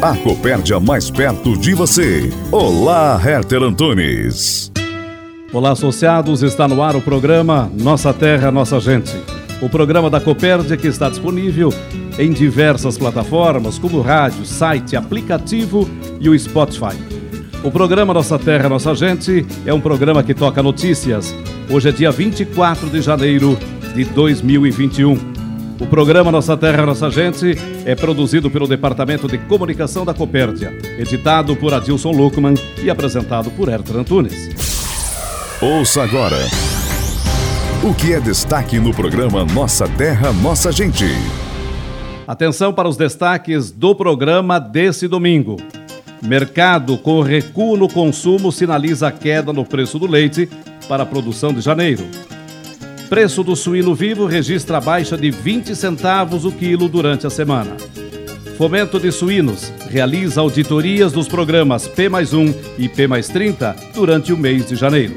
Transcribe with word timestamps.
A 0.00 0.16
Copérdia 0.16 0.78
mais 0.78 1.10
perto 1.10 1.58
de 1.58 1.74
você. 1.74 2.30
Olá, 2.52 3.20
Herter 3.20 3.60
Antunes. 3.64 4.70
Olá, 5.52 5.72
associados. 5.72 6.44
Está 6.44 6.68
no 6.68 6.80
ar 6.80 6.94
o 6.94 7.00
programa 7.00 7.68
Nossa 7.74 8.14
Terra, 8.14 8.52
Nossa 8.52 8.78
Gente. 8.78 9.12
O 9.60 9.68
programa 9.68 10.08
da 10.08 10.20
Copérdia 10.20 10.76
que 10.76 10.86
está 10.86 11.08
disponível 11.08 11.74
em 12.16 12.32
diversas 12.32 12.96
plataformas, 12.96 13.76
como 13.76 14.00
rádio, 14.00 14.44
site, 14.44 14.94
aplicativo 14.94 15.90
e 16.20 16.28
o 16.28 16.38
Spotify. 16.38 16.96
O 17.64 17.70
programa 17.72 18.14
Nossa 18.14 18.38
Terra, 18.38 18.68
Nossa 18.68 18.94
Gente 18.94 19.44
é 19.66 19.74
um 19.74 19.80
programa 19.80 20.22
que 20.22 20.32
toca 20.32 20.62
notícias. 20.62 21.34
Hoje 21.68 21.88
é 21.88 21.92
dia 21.92 22.12
24 22.12 22.88
de 22.88 23.00
janeiro 23.02 23.58
de 23.96 24.04
2021. 24.04 25.37
O 25.80 25.86
programa 25.86 26.32
Nossa 26.32 26.56
Terra, 26.56 26.84
Nossa 26.84 27.08
Gente 27.08 27.56
é 27.84 27.94
produzido 27.94 28.50
pelo 28.50 28.66
Departamento 28.66 29.28
de 29.28 29.38
Comunicação 29.38 30.04
da 30.04 30.12
Copérdia, 30.12 30.76
editado 30.98 31.54
por 31.54 31.72
Adilson 31.72 32.10
Luckman 32.10 32.54
e 32.82 32.90
apresentado 32.90 33.50
por 33.52 33.68
Herter 33.68 33.96
Antunes. 33.96 34.50
Ouça 35.60 36.02
agora 36.02 36.36
o 37.84 37.94
que 37.94 38.12
é 38.12 38.18
destaque 38.18 38.80
no 38.80 38.92
programa 38.92 39.44
Nossa 39.44 39.88
Terra, 39.88 40.32
Nossa 40.32 40.72
Gente. 40.72 41.04
Atenção 42.26 42.72
para 42.72 42.88
os 42.88 42.96
destaques 42.96 43.70
do 43.70 43.94
programa 43.94 44.58
desse 44.58 45.06
domingo. 45.06 45.56
Mercado 46.20 46.98
com 46.98 47.22
recuo 47.22 47.76
no 47.76 47.88
consumo 47.88 48.50
sinaliza 48.50 49.06
a 49.06 49.12
queda 49.12 49.52
no 49.52 49.64
preço 49.64 49.96
do 49.96 50.08
leite 50.08 50.48
para 50.88 51.04
a 51.04 51.06
produção 51.06 51.52
de 51.52 51.60
janeiro. 51.60 52.04
Preço 53.08 53.42
do 53.42 53.56
suíno 53.56 53.94
vivo 53.94 54.26
registra 54.26 54.82
baixa 54.82 55.16
de 55.16 55.30
20 55.30 55.74
centavos 55.74 56.44
o 56.44 56.52
quilo 56.52 56.90
durante 56.90 57.26
a 57.26 57.30
semana. 57.30 57.74
Fomento 58.58 59.00
de 59.00 59.10
Suínos 59.10 59.72
realiza 59.88 60.42
auditorias 60.42 61.10
dos 61.10 61.26
programas 61.26 61.88
P 61.88 62.10
mais 62.10 62.34
1 62.34 62.52
e 62.76 62.86
P 62.86 63.06
mais 63.06 63.28
30 63.28 63.74
durante 63.94 64.30
o 64.30 64.36
mês 64.36 64.66
de 64.66 64.76
janeiro. 64.76 65.14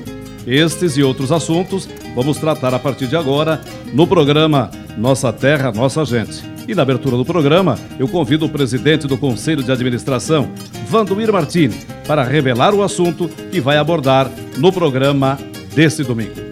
Estes 0.48 0.96
e 0.96 1.04
outros 1.04 1.34
assuntos 1.34 1.90
vamos 2.16 2.38
tratar 2.38 2.74
a 2.74 2.80
partir 2.80 3.08
de 3.08 3.18
agora 3.18 3.60
no 3.94 4.08
programa 4.08 4.72
Nossa 4.98 5.34
Terra, 5.34 5.70
Nossa 5.72 6.06
Gente. 6.06 6.50
E 6.68 6.74
na 6.74 6.84
abertura 6.84 7.18
do 7.18 7.26
programa, 7.26 7.78
eu 8.00 8.08
convido 8.08 8.46
o 8.46 8.50
presidente 8.50 9.06
do 9.06 9.18
Conselho 9.18 9.64
de 9.64 9.72
Administração, 9.72 10.50
Vandomir 10.88 11.34
Martini, 11.34 11.76
para 12.08 12.24
revelar 12.24 12.74
o 12.74 12.84
assunto 12.84 13.28
que 13.52 13.60
vai 13.60 13.78
abordar 13.78 14.32
no 14.58 14.72
programa 14.72 15.38
desse 15.76 16.04
domingo. 16.04 16.51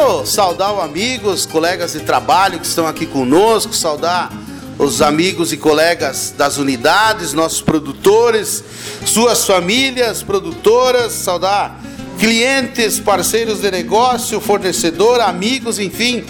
Primeiro, 0.00 0.24
saudar 0.24 0.72
os 0.72 0.82
amigos, 0.82 1.44
colegas 1.44 1.92
de 1.92 2.00
trabalho 2.00 2.58
que 2.58 2.64
estão 2.64 2.86
aqui 2.86 3.04
conosco, 3.04 3.74
saudar 3.74 4.32
os 4.78 5.02
amigos 5.02 5.52
e 5.52 5.58
colegas 5.58 6.32
das 6.34 6.56
unidades, 6.56 7.34
nossos 7.34 7.60
produtores, 7.60 8.64
suas 9.04 9.44
famílias 9.44 10.22
produtoras, 10.22 11.12
saudar 11.12 11.78
clientes, 12.18 12.98
parceiros 12.98 13.60
de 13.60 13.70
negócio, 13.70 14.40
fornecedor, 14.40 15.20
amigos, 15.20 15.78
enfim, 15.78 16.24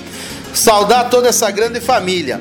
saudar 0.53 1.09
toda 1.09 1.29
essa 1.29 1.49
grande 1.53 1.81
família. 1.81 2.41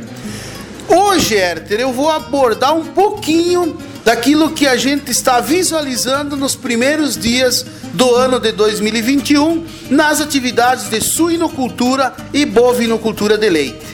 Hoje, 0.87 1.35
Herter, 1.35 1.79
eu 1.79 1.93
vou 1.93 2.09
abordar 2.09 2.75
um 2.75 2.85
pouquinho 2.85 3.77
daquilo 4.03 4.51
que 4.51 4.67
a 4.67 4.77
gente 4.77 5.11
está 5.11 5.39
visualizando 5.39 6.35
nos 6.35 6.55
primeiros 6.55 7.17
dias 7.17 7.65
do 7.93 8.15
ano 8.15 8.39
de 8.39 8.51
2021 8.51 9.65
nas 9.89 10.21
atividades 10.21 10.89
de 10.89 11.01
suinocultura 11.01 12.13
e 12.33 12.45
bovinocultura 12.45 13.37
de 13.37 13.49
leite. 13.49 13.87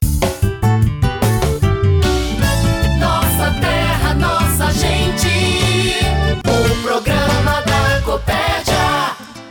Nossa 2.99 3.51
terra, 3.59 4.13
nossa 4.13 4.71
gente. 4.71 5.27
O 6.45 6.83
programa 6.83 7.61
da 7.61 8.01
Copérdia. 8.03 8.45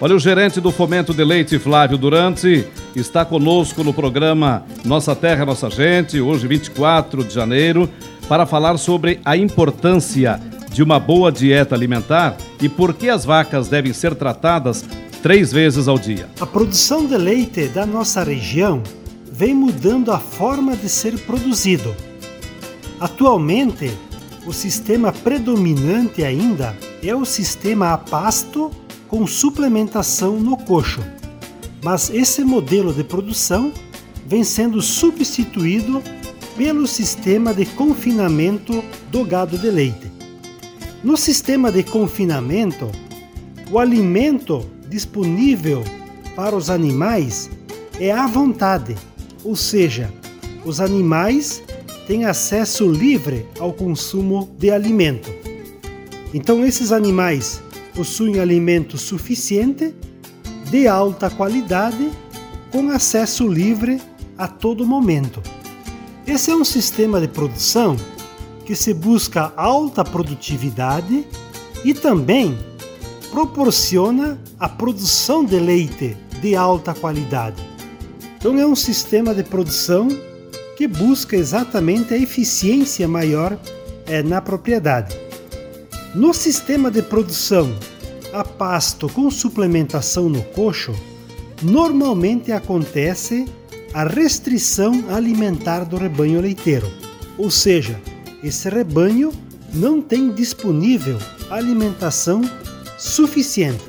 Olha, 0.01 0.15
o 0.15 0.19
gerente 0.19 0.61
do 0.61 0.71
Fomento 0.71 1.15
de 1.15 1.25
Leite, 1.25 1.59
Flávio 1.59 1.97
Durante, 1.97 2.67
está 2.95 3.25
conosco 3.25 3.83
no 3.83 3.93
programa 3.93 4.65
Nossa 4.85 5.17
Terra, 5.17 5.45
Nossa 5.45 5.71
Gente, 5.71 6.21
hoje 6.21 6.47
24 6.47 7.25
de 7.25 7.33
janeiro, 7.33 7.89
para 8.29 8.47
falar 8.47 8.77
sobre 8.79 9.21
a 9.25 9.37
importância 9.37 10.41
de 10.71 10.83
uma 10.83 10.99
boa 10.99 11.31
dieta 11.31 11.75
alimentar 11.75 12.37
e 12.61 12.69
por 12.69 12.95
que 12.95 13.09
as 13.09 13.25
vacas 13.25 13.69
devem 13.69 13.93
ser 13.93 14.15
tratadas 14.15 14.85
três 15.23 15.53
vezes 15.53 15.89
ao 15.89 15.99
dia. 15.99 16.29
A 16.41 16.47
produção 16.47 17.07
de 17.07 17.17
leite 17.17 17.69
da 17.69 17.87
nossa 17.87 18.23
região 18.23 18.83
vem 19.31 19.55
mudando 19.55 20.13
a 20.13 20.19
forma 20.19 20.77
de 20.77 20.89
ser 20.89 21.19
produzido. 21.21 21.95
Atualmente, 23.01 23.91
o 24.47 24.53
sistema 24.53 25.13
predominante 25.13 26.23
ainda 26.23 26.77
é 27.03 27.15
o 27.15 27.25
sistema 27.25 27.93
a 27.93 27.99
pasto 27.99 28.71
com 29.09 29.27
suplementação 29.27 30.39
no 30.39 30.57
coxo. 30.57 31.01
Mas 31.83 32.11
esse 32.11 32.45
modelo 32.45 32.93
de 32.93 33.05
produção 33.05 33.73
vem 34.27 34.43
sendo 34.43 34.81
substituído 34.81 36.03
pelo 36.57 36.87
sistema 36.87 37.53
de 37.53 37.67
confinamento 37.67 38.83
do 39.11 39.25
gado 39.25 39.59
de 39.59 39.71
leite. 39.71 40.11
No 41.03 41.17
sistema 41.17 41.71
de 41.71 41.83
confinamento, 41.83 42.91
o 43.71 43.79
alimento 43.79 44.65
disponível 44.89 45.83
para 46.37 46.55
os 46.55 46.71
animais 46.71 47.51
é 47.99 48.11
à 48.11 48.27
vontade, 48.27 48.95
ou 49.45 49.57
seja, 49.57 50.13
os 50.65 50.81
animais 50.81 51.63
têm 52.07 52.25
acesso 52.25 52.89
livre 52.89 53.47
ao 53.59 53.73
consumo 53.73 54.55
de 54.59 54.71
alimento. 54.71 55.31
Então, 56.33 56.65
esses 56.65 56.93
animais 56.93 57.63
possuem 57.95 58.41
alimento 58.41 58.97
suficiente, 58.99 59.95
de 60.71 60.89
alta 60.89 61.31
qualidade, 61.31 62.11
com 62.71 62.91
acesso 62.91 63.47
livre 63.47 64.01
a 64.37 64.49
todo 64.49 64.87
momento. 64.87 65.41
Esse 66.27 66.51
é 66.51 66.57
um 66.57 66.65
sistema 66.65 67.21
de 67.21 67.29
produção 67.29 67.97
que 68.65 68.75
se 68.75 68.95
busca 68.95 69.53
alta 69.57 70.03
produtividade 70.03 71.27
e 71.85 71.93
também 71.93 72.59
proporciona 73.31 74.41
a 74.59 74.67
produção 74.67 75.45
de 75.45 75.59
leite 75.59 76.17
de 76.41 76.57
alta 76.57 76.95
qualidade. 76.95 77.63
Então 78.37 78.59
é 78.59 78.67
um 78.67 78.75
sistema 78.75 79.35
de 79.35 79.43
produção 79.43 80.09
que 80.79 80.89
busca 80.89 81.37
exatamente 81.37 82.15
a 82.15 82.17
eficiência 82.17 83.07
maior 83.07 83.59
é, 84.07 84.23
na 84.23 84.41
propriedade. 84.41 85.15
No 86.15 86.33
sistema 86.33 86.91
de 86.91 87.03
produção 87.03 87.75
a 88.33 88.43
pasto 88.43 89.09
com 89.11 89.31
suplementação 89.31 90.29
no 90.29 90.43
coxo, 90.43 90.95
normalmente 91.63 92.51
acontece 92.51 93.47
a 93.95 94.03
restrição 94.03 95.05
alimentar 95.09 95.85
do 95.85 95.97
rebanho 95.97 96.41
leiteiro, 96.41 96.91
ou 97.39 97.49
seja, 97.49 98.01
esse 98.43 98.69
rebanho 98.69 99.33
não 99.73 100.03
tem 100.03 100.33
disponível 100.33 101.17
alimentação 101.49 102.43
suficiente. 102.99 103.85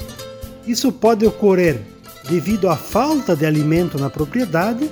Isso 0.67 0.91
pode 0.91 1.25
ocorrer 1.25 1.81
devido 2.29 2.69
à 2.69 2.75
falta 2.75 3.35
de 3.35 3.47
alimento 3.47 3.97
na 3.97 4.07
propriedade 4.07 4.87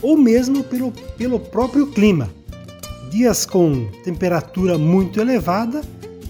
ou 0.00 0.16
mesmo 0.16 0.62
pelo, 0.62 0.92
pelo 1.18 1.40
próprio 1.40 1.88
clima. 1.88 2.30
Dias 3.10 3.44
com 3.44 3.88
temperatura 4.04 4.78
muito 4.78 5.20
elevada, 5.20 5.82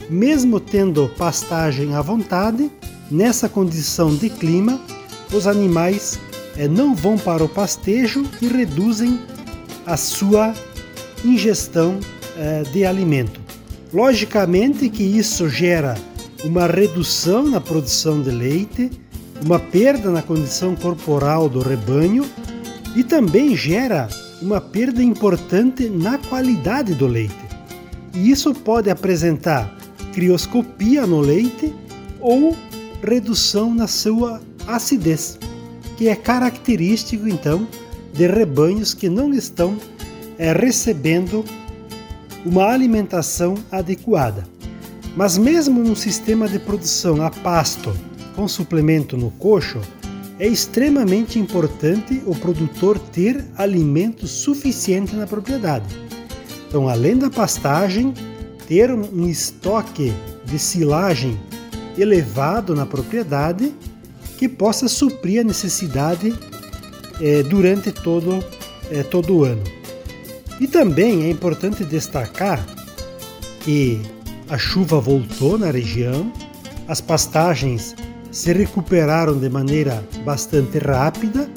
mesmo 0.09 0.59
tendo 0.59 1.11
pastagem 1.19 1.94
à 1.94 2.00
vontade, 2.00 2.70
nessa 3.11 3.50
condição 3.50 4.15
de 4.15 4.31
clima, 4.31 4.81
os 5.32 5.47
animais 5.47 6.19
eh, 6.56 6.69
não 6.69 6.95
vão 6.95 7.17
para 7.17 7.45
o 7.45 7.49
pastejo 7.49 8.25
e 8.41 8.47
reduzem 8.47 9.19
a 9.87 9.97
sua 9.97 10.55
ingestão 11.25 11.99
eh, 12.37 12.62
de 12.73 12.85
alimento. 12.85 13.41
Logicamente 13.93 14.89
que 14.89 15.03
isso 15.03 15.49
gera 15.49 15.97
uma 16.45 16.67
redução 16.67 17.45
na 17.47 17.61
produção 17.61 18.21
de 18.21 18.31
leite, 18.31 18.91
uma 19.45 19.59
perda 19.59 20.11
na 20.11 20.23
condição 20.23 20.75
corporal 20.75 21.49
do 21.49 21.61
rebanho 21.61 22.25
e 22.97 23.03
também 23.03 23.56
gera 23.56 24.09
uma 24.43 24.61
perda 24.61 25.03
importante 25.03 25.89
na 25.89 26.19
qualidade 26.19 26.95
do 26.95 27.06
leite. 27.06 27.35
E 28.12 28.31
isso 28.31 28.53
pode 28.55 28.91
apresentar 28.91 29.75
crioscopia 30.12 31.06
no 31.06 31.21
leite 31.21 31.75
ou 32.21 32.56
redução 33.03 33.75
na 33.75 33.87
sua 33.87 34.41
acidez, 34.67 35.39
que 35.96 36.08
é 36.08 36.17
característico 36.17 37.29
então 37.29 37.67
de 38.12 38.26
rebanhos 38.26 38.94
que 38.94 39.08
não 39.08 39.32
estão 39.32 39.76
é, 40.38 40.52
recebendo 40.52 41.44
uma 42.44 42.67
alimentação 42.67 43.55
adequada. 43.70 44.44
Mas 45.17 45.38
mesmo 45.38 45.82
num 45.82 45.94
sistema 45.94 46.49
de 46.49 46.58
produção 46.58 47.23
a 47.23 47.31
pasto 47.31 47.94
com 48.35 48.49
suplemento 48.49 49.17
no 49.17 49.31
coxo, 49.32 49.81
é 50.38 50.46
extremamente 50.46 51.38
importante 51.38 52.20
o 52.26 52.35
produtor 52.35 52.99
ter 52.99 53.44
alimento 53.56 54.26
suficiente 54.26 55.14
na 55.14 55.26
propriedade. 55.26 55.87
Então, 56.69 56.88
além 56.88 57.17
da 57.17 57.31
pastagem, 57.31 58.12
ter 58.67 58.91
um 58.91 59.29
estoque 59.29 60.12
de 60.44 60.58
silagem 60.58 61.38
elevado 61.96 62.75
na 62.75 62.85
propriedade 62.85 63.73
que 64.44 64.49
possa 64.49 64.88
suprir 64.88 65.41
a 65.41 65.44
necessidade 65.44 66.38
é, 67.19 67.43
durante 67.44 67.91
todo, 67.91 68.44
é, 68.91 69.02
todo 69.02 69.38
o 69.38 69.44
ano. 69.44 69.62
E 70.61 70.67
também 70.67 71.25
é 71.25 71.31
importante 71.31 71.82
destacar 71.82 72.62
que 73.61 74.02
a 74.50 74.58
chuva 74.58 75.00
voltou 75.00 75.56
na 75.56 75.70
região, 75.70 76.31
as 76.87 77.00
pastagens 77.00 77.96
se 78.31 78.52
recuperaram 78.52 79.38
de 79.38 79.49
maneira 79.49 80.06
bastante 80.26 80.76
rápida, 80.76 81.49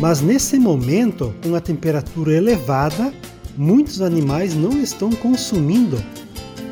mas 0.00 0.20
nesse 0.20 0.60
momento, 0.60 1.34
com 1.42 1.56
a 1.56 1.60
temperatura 1.60 2.34
elevada, 2.34 3.12
muitos 3.56 4.00
animais 4.00 4.54
não 4.54 4.80
estão 4.80 5.10
consumindo 5.10 6.00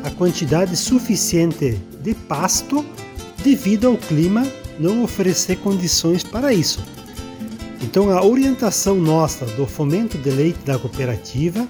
a 0.04 0.10
quantidade 0.10 0.76
suficiente 0.76 1.76
de 2.00 2.14
pasto 2.14 2.86
devido 3.42 3.88
ao 3.88 3.96
clima 3.96 4.46
não 4.80 5.04
oferecer 5.04 5.56
condições 5.58 6.24
para 6.24 6.52
isso. 6.52 6.82
Então, 7.82 8.10
a 8.10 8.24
orientação 8.24 8.96
nossa 8.96 9.44
do 9.46 9.66
fomento 9.66 10.18
de 10.18 10.30
leite 10.30 10.58
da 10.64 10.78
cooperativa 10.78 11.66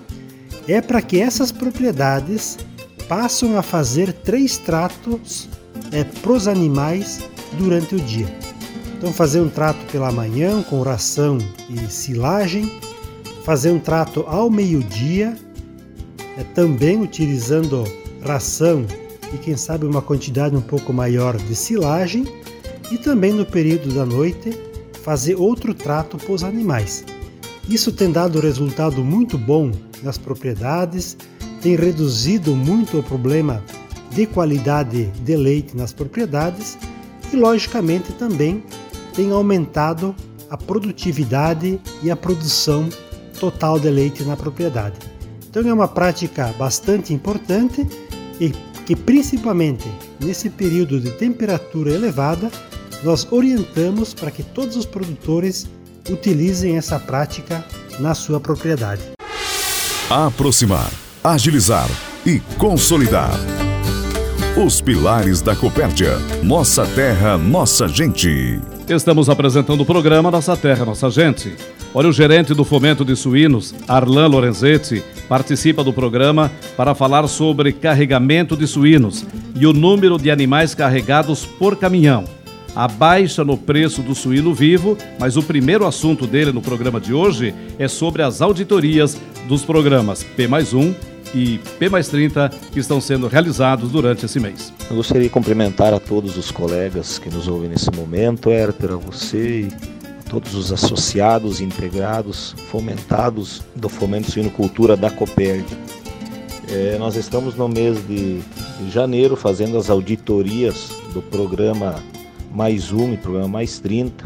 é 0.66 0.80
para 0.80 1.02
que 1.02 1.20
essas 1.20 1.50
propriedades 1.50 2.58
passem 3.08 3.56
a 3.56 3.62
fazer 3.62 4.12
três 4.12 4.56
tratos 4.56 5.48
é, 5.92 6.04
para 6.04 6.32
os 6.32 6.46
animais 6.46 7.20
durante 7.58 7.94
o 7.94 8.00
dia. 8.00 8.28
Então, 8.96 9.12
fazer 9.12 9.40
um 9.40 9.48
trato 9.48 9.84
pela 9.90 10.12
manhã 10.12 10.62
com 10.62 10.82
ração 10.82 11.38
e 11.68 11.90
silagem, 11.90 12.70
fazer 13.44 13.70
um 13.70 13.78
trato 13.78 14.24
ao 14.26 14.50
meio-dia, 14.50 15.36
é, 16.36 16.44
também 16.54 17.00
utilizando 17.00 17.84
ração 18.22 18.84
e, 19.32 19.38
quem 19.38 19.56
sabe, 19.56 19.86
uma 19.86 20.02
quantidade 20.02 20.54
um 20.54 20.60
pouco 20.60 20.92
maior 20.92 21.36
de 21.36 21.54
silagem, 21.54 22.24
e 22.90 22.98
também 22.98 23.32
no 23.32 23.46
período 23.46 23.92
da 23.94 24.04
noite 24.04 24.52
fazer 25.02 25.37
outro 25.37 25.72
trato 25.75 26.16
para 26.16 26.32
os 26.32 26.44
animais. 26.44 27.04
Isso 27.69 27.92
tem 27.92 28.10
dado 28.10 28.40
resultado 28.40 29.04
muito 29.04 29.38
bom 29.38 29.70
nas 30.02 30.19
propriedades, 30.19 31.16
tem 31.62 31.76
reduzido 31.76 32.56
muito 32.56 32.98
o 32.98 33.02
problema 33.02 33.62
de 34.10 34.26
qualidade 34.26 35.06
de 35.25 35.37
leite 35.37 35.76
nas 35.76 35.92
propriedades 35.92 36.76
e, 37.32 37.37
logicamente, 37.37 38.12
também 38.12 38.62
tem 39.14 39.31
aumentado 39.31 40.14
a 40.48 40.56
produtividade 40.56 41.81
e 42.02 42.10
a 42.10 42.16
produção 42.16 42.88
total 43.38 43.78
de 43.78 43.88
leite 43.88 44.25
na 44.25 44.37
propriedade. 44.37 44.98
Então, 45.48 45.66
é 45.66 45.72
uma 45.72 45.88
prática 45.88 46.52
bastante 46.58 47.14
importante 47.14 47.87
e 48.40 48.50
que, 48.84 48.96
principalmente 48.96 49.88
nesse 50.19 50.50
período 50.50 50.98
de 50.98 51.10
temperatura 51.12 51.92
elevada, 51.92 52.50
nós 53.02 53.26
orientamos 53.31 54.12
para 54.12 54.31
que 54.31 54.43
todos 54.43 54.76
os 54.76 54.85
produtores 54.85 55.69
utilizem 56.11 56.76
essa 56.76 56.99
prática 56.99 57.64
na 57.99 58.14
sua 58.14 58.41
propriedade. 58.41 59.02
Aproximar, 60.08 60.91
agilizar 61.23 61.88
e 62.26 62.41
consolidar. 62.58 63.31
Os 64.62 64.81
pilares 64.81 65.41
da 65.41 65.55
Copérdia. 65.55 66.19
Nossa 66.43 66.85
terra, 66.85 67.38
nossa 67.38 67.87
gente. 67.87 68.61
Estamos 68.88 69.31
apresentando 69.31 69.82
o 69.82 69.87
programa 69.87 70.32
Nossa 70.32 70.56
Terra, 70.56 70.85
Nossa 70.85 71.08
Gente. 71.08 71.55
Olha, 71.94 72.08
o 72.08 72.12
gerente 72.12 72.52
do 72.52 72.64
Fomento 72.64 73.05
de 73.05 73.14
Suínos, 73.14 73.73
Arlan 73.87 74.26
Lorenzetti, 74.26 75.05
participa 75.29 75.85
do 75.85 75.93
programa 75.93 76.50
para 76.76 76.93
falar 76.93 77.29
sobre 77.29 77.73
carregamento 77.73 78.56
de 78.56 78.67
suínos 78.67 79.25
e 79.55 79.64
o 79.64 79.73
número 79.73 80.19
de 80.19 80.29
animais 80.29 80.75
carregados 80.75 81.47
por 81.47 81.76
caminhão 81.76 82.25
a 82.75 82.87
baixa 82.87 83.44
no 83.44 83.56
preço 83.56 84.02
do 84.02 84.14
suíno 84.14 84.55
vivo, 84.55 84.96
mas 85.19 85.37
o 85.37 85.43
primeiro 85.43 85.87
assunto 85.87 86.26
dele 86.26 86.52
no 86.52 86.62
programa 86.62 87.00
de 87.00 87.12
hoje 87.12 87.55
é 87.78 87.88
sobre 87.88 88.22
as 88.22 88.40
auditorias 88.40 89.17
dos 89.46 89.64
programas 89.64 90.22
P 90.22 90.46
mais 90.46 90.72
1 90.72 90.94
e 91.34 91.58
P 91.78 91.88
mais 91.88 92.08
30 92.08 92.50
que 92.72 92.78
estão 92.78 93.00
sendo 93.00 93.28
realizados 93.28 93.90
durante 93.90 94.26
esse 94.26 94.38
mês. 94.38 94.72
Eu 94.88 94.96
gostaria 94.96 95.25
de 95.25 95.31
cumprimentar 95.31 95.93
a 95.93 96.00
todos 96.00 96.37
os 96.37 96.50
colegas 96.50 97.19
que 97.19 97.31
nos 97.31 97.49
ouvem 97.49 97.69
nesse 97.69 97.90
momento, 97.90 98.50
Herter, 98.50 98.93
a 98.93 98.96
você 98.96 99.62
e 99.62 99.69
todos 100.28 100.55
os 100.55 100.73
associados, 100.73 101.61
integrados, 101.61 102.55
fomentados 102.70 103.62
do 103.75 103.88
Fomento 103.88 104.31
Suinocultura 104.31 104.96
da 104.96 105.11
Coperd. 105.11 105.66
É, 106.69 106.96
nós 106.99 107.16
estamos 107.16 107.56
no 107.56 107.69
mês 107.69 107.99
de 108.06 108.40
janeiro 108.90 109.34
fazendo 109.34 109.76
as 109.76 109.90
auditorias 109.90 110.90
do 111.12 111.20
programa 111.20 111.96
mais 112.50 112.93
um, 112.93 113.17
programa 113.17 113.49
mais 113.49 113.79
30. 113.79 114.25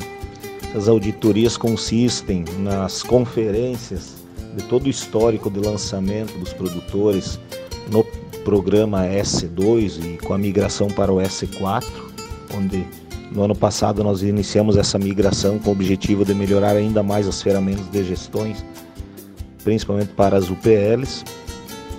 As 0.75 0.88
auditorias 0.88 1.56
consistem 1.56 2.44
nas 2.59 3.03
conferências 3.03 4.17
de 4.56 4.65
todo 4.65 4.87
o 4.87 4.91
histórico 4.91 5.50
de 5.50 5.61
lançamento 5.61 6.37
dos 6.38 6.52
produtores 6.52 7.38
no 7.90 8.02
programa 8.45 9.02
S2 9.07 10.04
e 10.04 10.19
com 10.19 10.35
a 10.35 10.38
migração 10.38 10.88
para 10.88 11.12
o 11.12 11.16
S4, 11.16 11.85
onde 12.57 12.87
no 13.31 13.43
ano 13.43 13.54
passado 13.54 14.02
nós 14.02 14.23
iniciamos 14.23 14.76
essa 14.76 14.99
migração 14.99 15.59
com 15.59 15.71
o 15.71 15.73
objetivo 15.73 16.25
de 16.25 16.35
melhorar 16.35 16.76
ainda 16.76 17.02
mais 17.02 17.26
as 17.26 17.43
ferramentas 17.43 17.88
de 17.90 18.04
gestões, 18.04 18.64
principalmente 19.62 20.09
para 20.09 20.37
as 20.37 20.50
UPLs, 20.50 21.25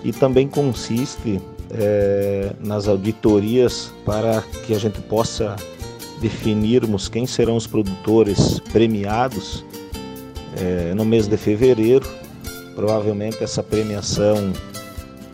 e 0.04 0.12
também 0.12 0.48
consiste 0.48 1.42
é, 1.72 2.52
nas 2.60 2.88
auditorias 2.88 3.92
para 4.06 4.42
que 4.66 4.74
a 4.74 4.80
gente 4.80 5.02
possa 5.02 5.56
definirmos 6.20 7.08
quem 7.08 7.26
serão 7.26 7.56
os 7.56 7.68
produtores 7.68 8.60
premiados 8.72 9.64
é, 10.58 10.94
no 10.94 11.06
mês 11.06 11.28
de 11.28 11.38
fevereiro. 11.38 12.08
Provavelmente 12.76 13.44
essa 13.44 13.64
premiação 13.64 14.54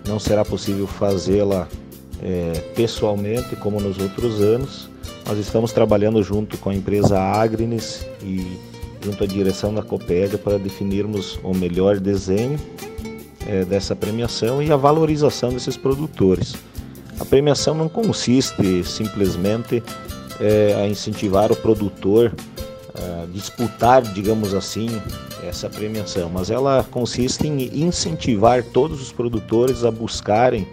não 0.08 0.20
será 0.20 0.44
possível 0.44 0.88
fazê-la 0.88 1.68
é, 2.22 2.54
pessoalmente 2.76 3.56
como 3.56 3.80
nos 3.80 3.98
outros 3.98 4.42
anos. 4.42 4.90
Nós 5.26 5.38
estamos 5.38 5.72
trabalhando 5.72 6.22
junto 6.24 6.58
com 6.58 6.70
a 6.70 6.76
empresa 6.76 7.20
Agrines 7.20 8.06
e 8.22 8.60
junto 9.02 9.24
à 9.24 9.28
direção 9.28 9.74
da 9.74 9.82
Copédia 9.82 10.38
para 10.38 10.60
definirmos 10.60 11.40
o 11.44 11.54
melhor 11.54 12.00
desenho 12.00 12.60
é, 13.48 13.66
dessa 13.66 13.96
premiação 13.96 14.62
e 14.62 14.72
a 14.72 14.76
valorização 14.76 15.50
desses 15.50 15.76
produtores. 15.76 16.56
A 17.20 17.26
premiação 17.26 17.76
não 17.76 17.88
consiste 17.88 18.84
simplesmente 18.84 19.84
é, 20.42 20.76
a 20.76 20.88
incentivar 20.88 21.52
o 21.52 21.56
produtor 21.56 22.34
a 22.94 23.26
disputar, 23.28 24.02
digamos 24.02 24.54
assim, 24.54 24.90
essa 25.44 25.70
premiação, 25.70 26.30
mas 26.30 26.50
ela 26.50 26.86
consiste 26.92 27.48
em 27.48 27.84
incentivar 27.84 28.64
todos 28.64 29.02
os 29.02 29.12
produtores 29.12 29.84
a 29.84 29.92
buscarem 29.92 30.68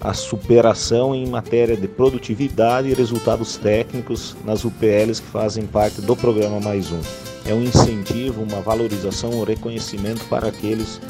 a 0.00 0.14
superação 0.14 1.14
em 1.14 1.26
matéria 1.26 1.76
de 1.76 1.86
produtividade 1.86 2.88
e 2.88 2.94
resultados 2.94 3.56
técnicos 3.56 4.34
nas 4.44 4.64
UPLs 4.64 5.20
que 5.20 5.28
fazem 5.28 5.66
parte 5.66 6.00
do 6.00 6.16
programa 6.16 6.58
Mais 6.60 6.90
Um. 6.90 7.00
É 7.44 7.52
um 7.52 7.62
incentivo, 7.62 8.42
uma 8.42 8.60
valorização, 8.60 9.30
um 9.30 9.44
reconhecimento 9.44 10.24
para 10.26 10.48
aqueles 10.48 11.00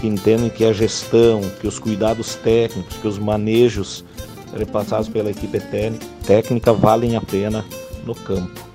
que 0.00 0.06
entendem 0.06 0.48
que 0.48 0.64
a 0.64 0.72
gestão, 0.72 1.42
que 1.60 1.66
os 1.66 1.78
cuidados 1.78 2.34
técnicos, 2.36 2.96
que 2.96 3.06
os 3.06 3.18
manejos 3.18 4.04
repassados 4.56 5.08
pela 5.08 5.30
equipe 5.30 5.60
técnica 6.26 6.72
valem 6.72 7.16
a 7.16 7.20
pena 7.20 7.64
no 8.04 8.14
campo. 8.14 8.72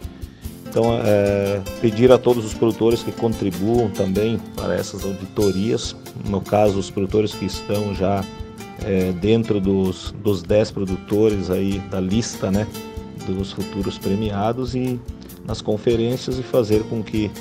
Então, 0.69 0.99
é, 1.03 1.61
pedir 1.81 2.11
a 2.11 2.17
todos 2.17 2.45
os 2.45 2.53
produtores 2.53 3.01
que 3.01 3.11
contribuam 3.11 3.89
também 3.89 4.39
para 4.55 4.75
essas 4.75 5.03
auditorias, 5.03 5.95
no 6.25 6.41
caso, 6.41 6.77
os 6.77 6.89
produtores 6.89 7.33
que 7.33 7.45
estão 7.45 7.95
já 7.95 8.23
é, 8.85 9.11
dentro 9.13 9.59
dos, 9.59 10.13
dos 10.23 10.43
10 10.43 10.71
produtores 10.71 11.49
aí 11.49 11.79
da 11.89 11.99
lista 11.99 12.51
né, 12.51 12.67
dos 13.25 13.51
futuros 13.53 13.97
premiados 13.97 14.75
e 14.75 14.99
nas 15.45 15.61
conferências 15.61 16.37
e 16.37 16.43
fazer 16.43 16.83
com 16.83 17.01
que 17.01 17.31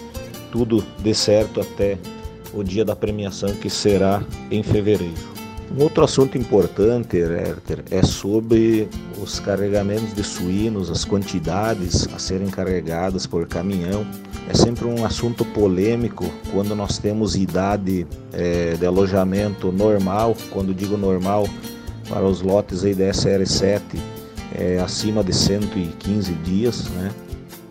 tudo 0.51 0.83
dê 1.01 1.13
certo 1.13 1.61
até 1.61 1.99
o 2.55 2.63
dia 2.63 2.85
da 2.85 2.97
premiação, 2.97 3.53
que 3.55 3.69
será 3.69 4.23
em 4.51 4.63
fevereiro. 4.63 5.36
Um 5.75 5.83
outro 5.83 6.05
assunto 6.05 6.39
importante, 6.39 7.17
Herter, 7.17 7.83
é 7.91 8.03
sobre 8.03 8.89
os 9.21 9.41
carregamentos 9.41 10.15
de 10.15 10.23
suínos, 10.23 10.91
as 10.91 11.05
quantidades 11.05 12.09
a 12.15 12.19
serem 12.19 12.49
carregadas 12.49 13.27
por 13.27 13.47
caminhão. 13.47 14.07
É 14.49 14.55
sempre 14.55 14.87
um 14.87 15.05
assunto 15.05 15.45
polêmico 15.47 16.25
quando 16.53 16.75
nós 16.75 16.99
temos 16.99 17.35
idade 17.35 18.07
é, 18.33 18.75
de 18.75 18.87
alojamento 18.87 19.73
normal, 19.73 20.37
quando 20.51 20.73
digo 20.73 20.97
normal, 20.97 21.49
para 22.09 22.25
os 22.25 22.41
lotes 22.41 22.85
aí 22.85 22.95
da 22.95 23.07
SR7, 23.11 23.81
é, 24.55 24.79
acima 24.79 25.25
de 25.25 25.35
115 25.35 26.33
dias 26.35 26.89
né, 26.91 27.11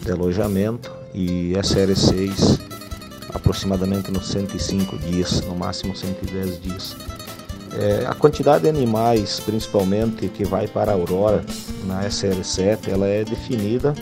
de 0.01 0.11
alojamento 0.11 0.91
e 1.13 1.53
SR6 1.53 2.59
aproximadamente 3.33 4.11
nos 4.11 4.27
105 4.27 4.97
dias, 4.97 5.41
no 5.41 5.55
máximo 5.55 5.95
110 5.95 6.61
dias. 6.61 6.95
É, 7.73 8.05
a 8.05 8.13
quantidade 8.13 8.63
de 8.63 8.69
animais, 8.69 9.39
principalmente 9.39 10.27
que 10.29 10.45
vai 10.45 10.67
para 10.67 10.91
a 10.91 10.95
Aurora 10.95 11.43
na 11.85 12.05
SL7, 12.05 12.87
ela 12.87 13.07
é 13.07 13.23
definida 13.23 13.93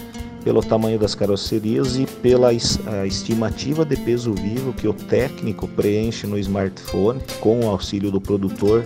pelo 0.44 0.62
tamanho 0.62 1.00
das 1.00 1.16
carrocerias 1.16 1.96
e 1.98 2.06
pela 2.06 2.52
estimativa 2.54 3.86
de 3.86 3.96
peso 3.96 4.34
vivo 4.34 4.74
que 4.74 4.88
o 4.88 4.94
técnico 4.94 5.68
preenche 5.70 6.28
no 6.28 6.38
smartphone 6.38 7.22
com 7.40 7.62
o 7.62 7.70
auxílio 7.70 8.12
do 8.12 8.20
produtor 8.20 8.84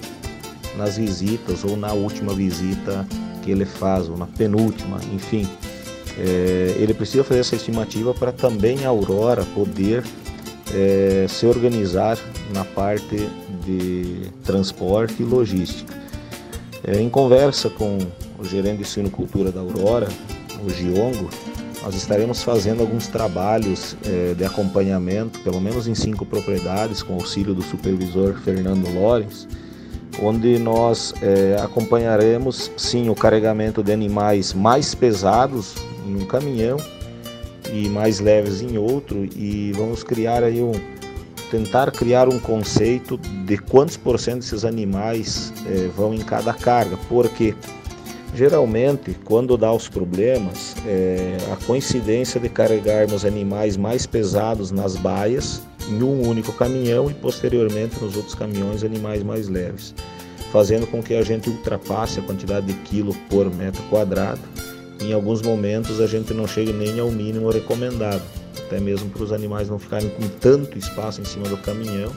nas 0.77 0.97
visitas 0.97 1.63
ou 1.63 1.75
na 1.75 1.91
última 1.91 2.33
visita 2.33 3.05
que 3.43 3.51
ele 3.51 3.65
faz, 3.65 4.07
ou 4.07 4.17
na 4.17 4.27
penúltima, 4.27 4.99
enfim. 5.11 5.47
É, 6.19 6.75
ele 6.77 6.93
precisa 6.93 7.23
fazer 7.23 7.39
essa 7.39 7.55
estimativa 7.55 8.13
para 8.13 8.31
também 8.31 8.85
a 8.85 8.89
Aurora 8.89 9.43
poder 9.55 10.03
é, 10.73 11.25
se 11.27 11.45
organizar 11.45 12.17
na 12.53 12.63
parte 12.63 13.29
de 13.65 14.29
transporte 14.43 15.21
e 15.21 15.25
logística. 15.25 15.93
É, 16.83 16.99
em 17.01 17.09
conversa 17.09 17.69
com 17.69 17.97
o 18.39 18.45
gerente 18.45 18.79
de 18.79 18.85
suinocultura 18.85 19.51
da 19.51 19.59
Aurora, 19.59 20.07
o 20.63 20.69
Giongo, 20.69 21.29
nós 21.83 21.95
estaremos 21.95 22.43
fazendo 22.43 22.81
alguns 22.81 23.07
trabalhos 23.07 23.95
é, 24.05 24.33
de 24.33 24.43
acompanhamento, 24.43 25.39
pelo 25.39 25.61
menos 25.61 25.87
em 25.87 25.95
cinco 25.95 26.25
propriedades, 26.25 27.01
com 27.03 27.13
auxílio 27.13 27.53
do 27.53 27.61
supervisor 27.61 28.33
Fernando 28.43 28.91
Lorenz, 28.93 29.47
onde 30.21 30.57
nós 30.57 31.13
é, 31.21 31.55
acompanharemos 31.61 32.71
sim 32.75 33.09
o 33.09 33.15
carregamento 33.15 33.83
de 33.83 33.91
animais 33.91 34.53
mais 34.53 34.95
pesados 34.95 35.75
em 36.05 36.15
um 36.15 36.25
caminhão 36.25 36.77
e 37.71 37.89
mais 37.89 38.19
leves 38.19 38.61
em 38.61 38.77
outro 38.77 39.27
e 39.35 39.71
vamos 39.73 40.03
criar 40.03 40.43
aí 40.43 40.61
um 40.61 40.71
tentar 41.49 41.91
criar 41.91 42.27
um 42.27 42.39
conceito 42.39 43.17
de 43.45 43.57
quantos 43.57 43.95
por 43.95 44.19
cento 44.19 44.39
desses 44.39 44.65
animais 44.65 45.53
é, 45.65 45.87
vão 45.95 46.13
em 46.13 46.19
cada 46.19 46.53
carga, 46.53 46.97
porque 47.07 47.55
geralmente 48.35 49.15
quando 49.23 49.57
dá 49.57 49.71
os 49.71 49.87
problemas 49.87 50.75
é, 50.85 51.37
a 51.51 51.65
coincidência 51.65 52.39
de 52.39 52.49
carregarmos 52.49 53.23
animais 53.23 53.77
mais 53.77 54.05
pesados 54.05 54.71
nas 54.71 54.97
baias 54.97 55.61
em 55.89 56.03
um 56.03 56.27
único 56.27 56.51
caminhão 56.51 57.09
e 57.09 57.13
posteriormente 57.13 57.97
nos 58.01 58.17
outros 58.17 58.35
caminhões 58.35 58.83
animais 58.83 59.23
mais 59.23 59.47
leves, 59.47 59.95
fazendo 60.51 60.85
com 60.87 61.01
que 61.01 61.13
a 61.15 61.23
gente 61.23 61.49
ultrapasse 61.49 62.19
a 62.19 62.23
quantidade 62.23 62.67
de 62.67 62.73
quilo 62.73 63.15
por 63.29 63.49
metro 63.55 63.81
quadrado 63.83 64.41
em 65.01 65.13
alguns 65.13 65.41
momentos 65.41 66.01
a 66.01 66.07
gente 66.07 66.33
não 66.33 66.47
chega 66.47 66.73
nem 66.73 66.99
ao 66.99 67.11
mínimo 67.11 67.49
recomendado, 67.49 68.23
até 68.57 68.79
mesmo 68.79 69.09
para 69.09 69.23
os 69.23 69.31
animais 69.31 69.69
não 69.69 69.79
ficarem 69.79 70.09
com 70.09 70.27
tanto 70.39 70.77
espaço 70.77 71.21
em 71.21 71.25
cima 71.25 71.47
do 71.47 71.57
caminhão 71.57 72.11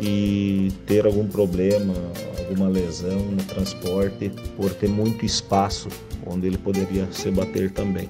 e 0.00 0.72
ter 0.86 1.06
algum 1.06 1.26
problema, 1.26 1.94
alguma 2.38 2.68
lesão 2.68 3.18
no 3.18 3.42
transporte 3.44 4.30
por 4.56 4.72
ter 4.72 4.88
muito 4.88 5.24
espaço 5.24 5.88
onde 6.26 6.46
ele 6.46 6.58
poderia 6.58 7.08
se 7.10 7.30
bater 7.30 7.70
também. 7.70 8.06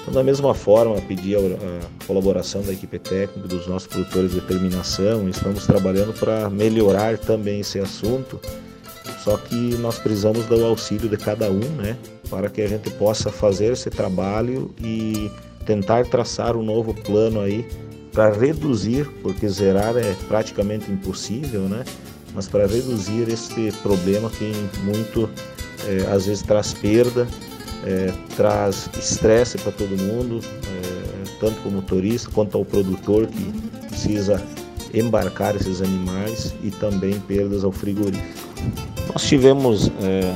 Então, 0.00 0.12
da 0.12 0.22
mesma 0.22 0.54
forma, 0.54 1.00
pedir 1.02 1.36
a, 1.36 2.06
colaboração 2.06 2.62
da 2.62 2.72
equipe 2.72 2.98
técnica, 2.98 3.46
dos 3.46 3.66
nossos 3.66 3.86
produtores 3.86 4.32
de 4.32 4.40
terminação, 4.40 5.28
estamos 5.28 5.66
trabalhando 5.66 6.12
para 6.14 6.48
melhorar 6.48 7.18
também 7.18 7.60
esse 7.60 7.78
assunto 7.78 8.40
só 9.22 9.36
que 9.36 9.76
nós 9.76 9.98
precisamos 9.98 10.46
do 10.46 10.64
auxílio 10.64 11.08
de 11.08 11.16
cada 11.16 11.50
um, 11.50 11.60
né, 11.76 11.96
para 12.30 12.48
que 12.48 12.60
a 12.60 12.68
gente 12.68 12.90
possa 12.90 13.30
fazer 13.30 13.72
esse 13.72 13.90
trabalho 13.90 14.74
e 14.80 15.30
tentar 15.64 16.06
traçar 16.06 16.56
um 16.56 16.62
novo 16.62 16.94
plano 16.94 17.40
aí 17.40 17.66
para 18.12 18.32
reduzir, 18.32 19.06
porque 19.22 19.48
zerar 19.48 19.96
é 19.96 20.14
praticamente 20.26 20.90
impossível, 20.90 21.62
né? 21.62 21.84
Mas 22.34 22.48
para 22.48 22.66
reduzir 22.66 23.28
este 23.28 23.72
problema 23.82 24.30
que 24.30 24.52
muito 24.82 25.28
é, 25.86 26.12
às 26.12 26.26
vezes 26.26 26.42
traz 26.42 26.72
perda, 26.72 27.26
é, 27.84 28.12
traz 28.36 28.88
estresse 28.98 29.58
para 29.58 29.72
todo 29.72 29.96
mundo, 29.96 30.40
é, 30.42 31.38
tanto 31.38 31.60
para 31.60 31.68
o 31.68 31.72
motorista 31.72 32.30
quanto 32.30 32.56
ao 32.56 32.64
produtor 32.64 33.26
que 33.26 33.52
precisa 33.88 34.42
embarcar 34.92 35.54
esses 35.56 35.82
animais 35.82 36.54
e 36.62 36.70
também 36.70 37.18
perdas 37.20 37.64
ao 37.64 37.72
frigorífico. 37.72 38.37
Nós 39.12 39.22
tivemos 39.24 39.90
é, 40.02 40.34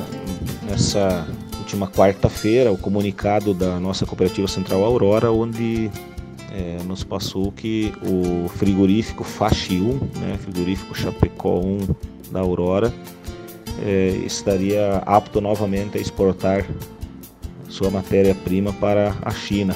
nessa 0.68 1.26
última 1.58 1.86
quarta-feira 1.88 2.72
o 2.72 2.76
comunicado 2.76 3.54
da 3.54 3.78
nossa 3.78 4.04
cooperativa 4.04 4.48
Central 4.48 4.84
Aurora, 4.84 5.30
onde 5.30 5.90
é, 6.52 6.82
nos 6.84 7.02
passou 7.02 7.50
que 7.52 7.92
o 8.02 8.48
frigorífico 8.48 9.24
Faxi 9.24 9.80
1, 9.80 10.20
né, 10.20 10.38
frigorífico 10.38 10.94
Chapecó 10.94 11.60
1 11.60 11.88
da 12.30 12.40
Aurora, 12.40 12.92
é, 13.84 14.08
estaria 14.26 15.02
apto 15.06 15.40
novamente 15.40 15.96
a 15.96 16.00
exportar 16.00 16.66
sua 17.68 17.90
matéria-prima 17.90 18.72
para 18.74 19.16
a 19.22 19.30
China 19.30 19.74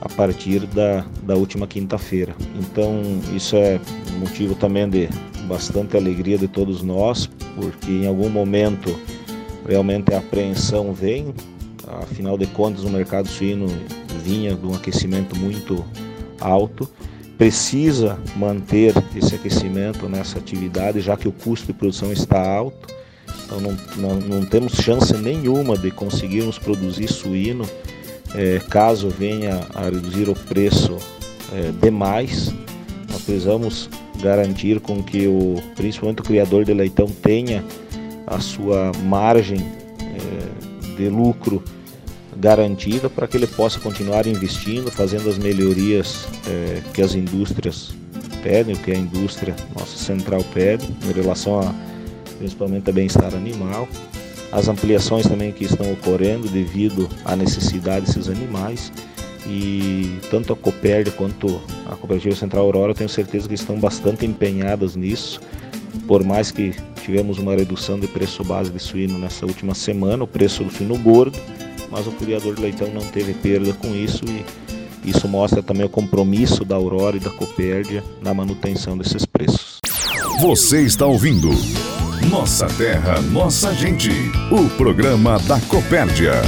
a 0.00 0.08
partir 0.08 0.60
da, 0.66 1.04
da 1.24 1.34
última 1.34 1.66
quinta-feira. 1.66 2.36
Então, 2.60 3.00
isso 3.34 3.56
é 3.56 3.80
motivo 4.18 4.54
também 4.54 4.88
de 4.88 5.08
bastante 5.46 5.96
alegria 5.96 6.36
de 6.36 6.48
todos 6.48 6.82
nós, 6.82 7.28
porque 7.54 7.90
em 7.90 8.06
algum 8.06 8.28
momento 8.28 8.94
realmente 9.66 10.12
a 10.14 10.18
apreensão 10.18 10.92
vem, 10.92 11.34
afinal 12.02 12.36
de 12.36 12.46
contas 12.46 12.84
o 12.84 12.90
mercado 12.90 13.28
suíno 13.28 13.66
vinha 14.22 14.54
de 14.54 14.66
um 14.66 14.74
aquecimento 14.74 15.36
muito 15.36 15.84
alto, 16.40 16.88
precisa 17.38 18.18
manter 18.36 18.94
esse 19.14 19.34
aquecimento 19.34 20.08
nessa 20.08 20.38
atividade, 20.38 21.00
já 21.00 21.16
que 21.16 21.28
o 21.28 21.32
custo 21.32 21.66
de 21.66 21.72
produção 21.72 22.12
está 22.12 22.40
alto, 22.40 22.94
então 23.44 23.60
não, 23.60 23.76
não, 23.96 24.20
não 24.20 24.46
temos 24.46 24.72
chance 24.72 25.16
nenhuma 25.16 25.76
de 25.76 25.90
conseguirmos 25.90 26.58
produzir 26.58 27.08
suíno 27.08 27.64
é, 28.34 28.60
caso 28.70 29.08
venha 29.08 29.66
a 29.74 29.84
reduzir 29.84 30.28
o 30.28 30.34
preço 30.34 30.96
é, 31.52 31.70
demais, 31.80 32.52
nós 33.10 33.22
precisamos 33.22 33.88
garantir 34.26 34.80
com 34.80 35.00
que 35.02 35.28
o, 35.28 35.54
principalmente 35.76 36.20
o 36.20 36.24
criador 36.24 36.64
de 36.64 36.74
leitão 36.74 37.06
tenha 37.06 37.64
a 38.26 38.40
sua 38.40 38.90
margem 39.04 39.58
é, 39.60 40.96
de 40.96 41.08
lucro 41.08 41.62
garantida 42.36 43.08
para 43.08 43.28
que 43.28 43.36
ele 43.36 43.46
possa 43.46 43.78
continuar 43.78 44.26
investindo, 44.26 44.90
fazendo 44.90 45.30
as 45.30 45.38
melhorias 45.38 46.26
é, 46.48 46.82
que 46.92 47.00
as 47.00 47.14
indústrias 47.14 47.94
pedem, 48.42 48.74
o 48.74 48.78
que 48.78 48.90
a 48.90 48.96
indústria 48.96 49.54
nossa 49.78 49.96
central 49.96 50.42
pede 50.52 50.86
em 51.08 51.12
relação 51.12 51.60
a 51.60 51.72
principalmente 52.38 52.90
a 52.90 52.92
bem-estar 52.92 53.32
animal, 53.34 53.88
as 54.52 54.68
ampliações 54.68 55.26
também 55.26 55.52
que 55.52 55.64
estão 55.64 55.90
ocorrendo 55.92 56.48
devido 56.48 57.08
à 57.24 57.34
necessidade 57.34 58.06
desses 58.06 58.28
animais 58.28 58.92
e 59.48 60.18
tanto 60.30 60.52
a 60.52 60.56
Copérdia 60.56 61.12
quanto 61.12 61.60
a 61.86 61.96
Cooperativa 61.96 62.34
Central 62.34 62.64
Aurora 62.64 62.94
tenho 62.94 63.08
certeza 63.08 63.48
que 63.48 63.54
estão 63.54 63.78
bastante 63.78 64.26
empenhadas 64.26 64.96
nisso. 64.96 65.40
Por 66.06 66.24
mais 66.24 66.50
que 66.50 66.74
tivemos 67.02 67.38
uma 67.38 67.54
redução 67.54 67.98
de 67.98 68.06
preço 68.06 68.44
base 68.44 68.70
de 68.70 68.78
suíno 68.78 69.18
nessa 69.18 69.46
última 69.46 69.74
semana, 69.74 70.24
o 70.24 70.26
preço 70.26 70.64
do 70.64 70.70
suíno 70.70 70.98
gordo, 70.98 71.38
mas 71.90 72.06
o 72.06 72.12
criador 72.12 72.54
de 72.54 72.62
leitão 72.62 72.88
não 72.92 73.02
teve 73.02 73.32
perda 73.34 73.72
com 73.74 73.94
isso 73.94 74.24
e 74.26 74.44
isso 75.08 75.28
mostra 75.28 75.62
também 75.62 75.86
o 75.86 75.88
compromisso 75.88 76.64
da 76.64 76.74
Aurora 76.74 77.16
e 77.16 77.20
da 77.20 77.30
Copérdia 77.30 78.02
na 78.20 78.34
manutenção 78.34 78.98
desses 78.98 79.24
preços. 79.24 79.78
Você 80.40 80.82
está 80.82 81.06
ouvindo 81.06 81.50
Nossa 82.28 82.66
Terra, 82.66 83.20
Nossa 83.22 83.72
Gente, 83.72 84.10
o 84.50 84.68
programa 84.76 85.38
da 85.40 85.60
Copérdia. 85.60 86.42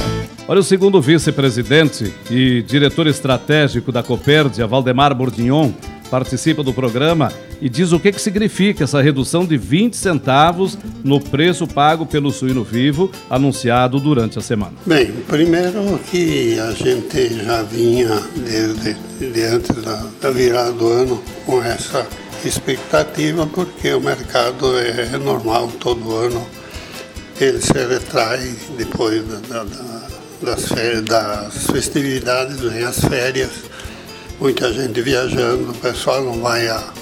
Olha, 0.49 0.61
o 0.61 0.63
segundo 0.63 0.99
vice-presidente 0.99 2.11
e 2.27 2.63
diretor 2.63 3.05
estratégico 3.05 3.91
da 3.91 4.01
Copérdia, 4.01 4.65
Valdemar 4.65 5.13
Bourdignon, 5.13 5.71
participa 6.09 6.63
do 6.63 6.73
programa 6.73 7.31
e 7.61 7.69
diz 7.69 7.91
o 7.91 7.99
que, 7.99 8.11
que 8.11 8.19
significa 8.19 8.83
essa 8.83 8.99
redução 8.99 9.45
de 9.45 9.55
20 9.57 9.95
centavos 9.95 10.75
no 11.03 11.21
preço 11.21 11.67
pago 11.67 12.03
pelo 12.03 12.31
suíno 12.31 12.63
vivo 12.63 13.11
anunciado 13.29 13.99
durante 13.99 14.39
a 14.39 14.41
semana. 14.41 14.73
Bem, 14.87 15.11
primeiro 15.27 15.99
que 16.09 16.59
a 16.59 16.71
gente 16.71 17.43
já 17.45 17.61
vinha 17.61 18.19
desde, 18.37 18.97
desde 19.19 19.43
antes 19.43 19.75
da, 19.83 20.03
da 20.19 20.31
virada 20.31 20.71
do 20.71 20.87
ano 20.87 21.23
com 21.45 21.63
essa 21.63 22.07
expectativa, 22.43 23.45
porque 23.45 23.93
o 23.93 24.01
mercado 24.01 24.79
é 24.79 25.15
normal 25.19 25.67
todo 25.79 26.15
ano, 26.15 26.43
ele 27.39 27.61
se 27.61 27.71
retrai 27.71 28.51
depois 28.75 29.23
da, 29.47 29.63
da, 29.63 29.98
das, 30.41 30.67
férias, 30.67 31.03
das 31.03 31.67
festividades, 31.67 32.59
vem 32.59 32.83
as 32.83 32.99
férias 32.99 33.51
muita 34.39 34.71
gente 34.71 35.01
viajando, 35.01 35.71
o 35.71 35.75
pessoal 35.75 36.23
não 36.23 36.39
vai 36.39 36.67
a, 36.67 36.93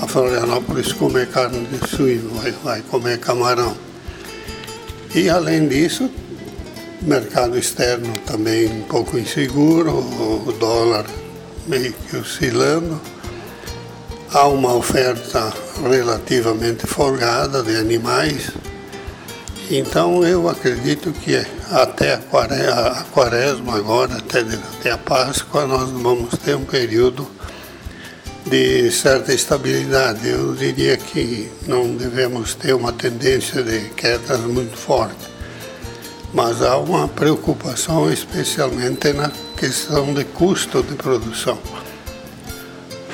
a 0.00 0.06
Florianópolis 0.08 0.92
comer 0.92 1.28
carne 1.28 1.64
de 1.66 1.88
suíno, 1.88 2.30
vai, 2.30 2.52
vai 2.64 2.82
comer 2.82 3.18
camarão. 3.18 3.76
E 5.14 5.30
além 5.30 5.68
disso, 5.68 6.10
mercado 7.02 7.56
externo 7.56 8.12
também 8.26 8.66
um 8.66 8.82
pouco 8.82 9.16
inseguro, 9.16 9.92
o 9.92 10.52
dólar 10.58 11.06
meio 11.66 11.92
que 11.92 12.16
oscilando. 12.16 13.00
Há 14.32 14.48
uma 14.48 14.74
oferta 14.74 15.52
relativamente 15.88 16.86
folgada 16.86 17.62
de 17.62 17.76
animais, 17.76 18.50
então 19.70 20.24
eu 20.24 20.48
acredito 20.48 21.12
que 21.12 21.36
até 21.70 22.14
a 22.14 23.04
quaresma 23.12 23.76
agora, 23.76 24.16
até, 24.16 24.40
até 24.40 24.90
a 24.92 24.98
Páscoa, 24.98 25.66
nós 25.66 25.90
vamos 25.90 26.38
ter 26.38 26.54
um 26.54 26.64
período 26.64 27.26
de 28.46 28.90
certa 28.92 29.32
estabilidade. 29.32 30.28
Eu 30.28 30.54
diria 30.54 30.96
que 30.96 31.50
não 31.66 31.96
devemos 31.96 32.54
ter 32.54 32.74
uma 32.74 32.92
tendência 32.92 33.62
de 33.62 33.88
quedas 33.90 34.40
muito 34.40 34.76
forte, 34.76 35.26
mas 36.32 36.62
há 36.62 36.76
uma 36.78 37.08
preocupação 37.08 38.12
especialmente 38.12 39.12
na 39.12 39.32
questão 39.56 40.14
de 40.14 40.24
custo 40.24 40.82
de 40.82 40.94
produção 40.94 41.58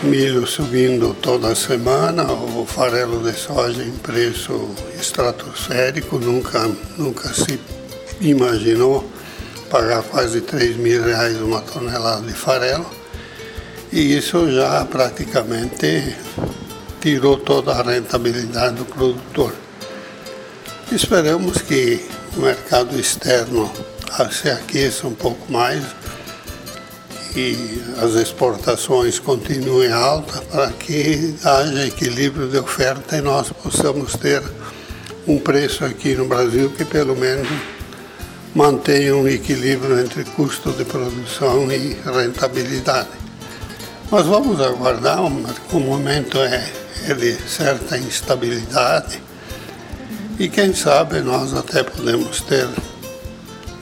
milho 0.02 0.46
subindo 0.46 1.14
toda 1.14 1.54
semana, 1.54 2.24
o 2.24 2.66
farelo 2.66 3.22
de 3.22 3.38
soja 3.38 3.82
em 3.82 3.92
preço 3.92 4.70
estratosférico, 5.00 6.18
nunca, 6.18 6.68
nunca 6.98 7.32
se 7.32 7.60
imaginou 8.20 9.08
pagar 9.70 10.02
quase 10.02 10.40
3 10.40 10.76
mil 10.76 11.02
reais 11.04 11.40
uma 11.40 11.60
tonelada 11.60 12.26
de 12.26 12.32
farelo. 12.32 12.86
E 13.92 14.16
isso 14.16 14.50
já 14.50 14.84
praticamente 14.84 16.16
tirou 17.00 17.36
toda 17.38 17.72
a 17.72 17.82
rentabilidade 17.82 18.76
do 18.76 18.84
produtor. 18.84 19.54
Esperamos 20.90 21.62
que 21.62 22.04
o 22.36 22.40
mercado 22.40 22.98
externo 22.98 23.70
se 24.30 24.50
aqueça 24.50 25.06
um 25.06 25.14
pouco 25.14 25.50
mais, 25.50 25.82
que 27.32 27.82
as 27.98 28.14
exportações 28.14 29.18
continuem 29.18 29.90
altas 29.90 30.40
para 30.40 30.70
que 30.70 31.34
haja 31.42 31.86
equilíbrio 31.86 32.48
de 32.48 32.58
oferta 32.58 33.16
e 33.16 33.22
nós 33.22 33.50
possamos 33.50 34.14
ter 34.16 34.42
um 35.26 35.38
preço 35.38 35.84
aqui 35.84 36.14
no 36.14 36.26
Brasil 36.26 36.70
que 36.70 36.84
pelo 36.84 37.16
menos 37.16 37.48
mantenha 38.54 39.16
um 39.16 39.26
equilíbrio 39.26 39.98
entre 39.98 40.24
custo 40.24 40.72
de 40.72 40.84
produção 40.84 41.72
e 41.72 41.96
rentabilidade. 42.04 43.08
Mas 44.10 44.26
vamos 44.26 44.60
aguardar, 44.60 45.24
o 45.24 45.80
momento 45.80 46.38
é, 46.38 46.70
é 47.08 47.14
de 47.14 47.34
certa 47.48 47.96
instabilidade 47.96 49.22
e 50.38 50.48
quem 50.48 50.74
sabe 50.74 51.20
nós 51.20 51.54
até 51.54 51.82
podemos 51.82 52.42
ter 52.42 52.68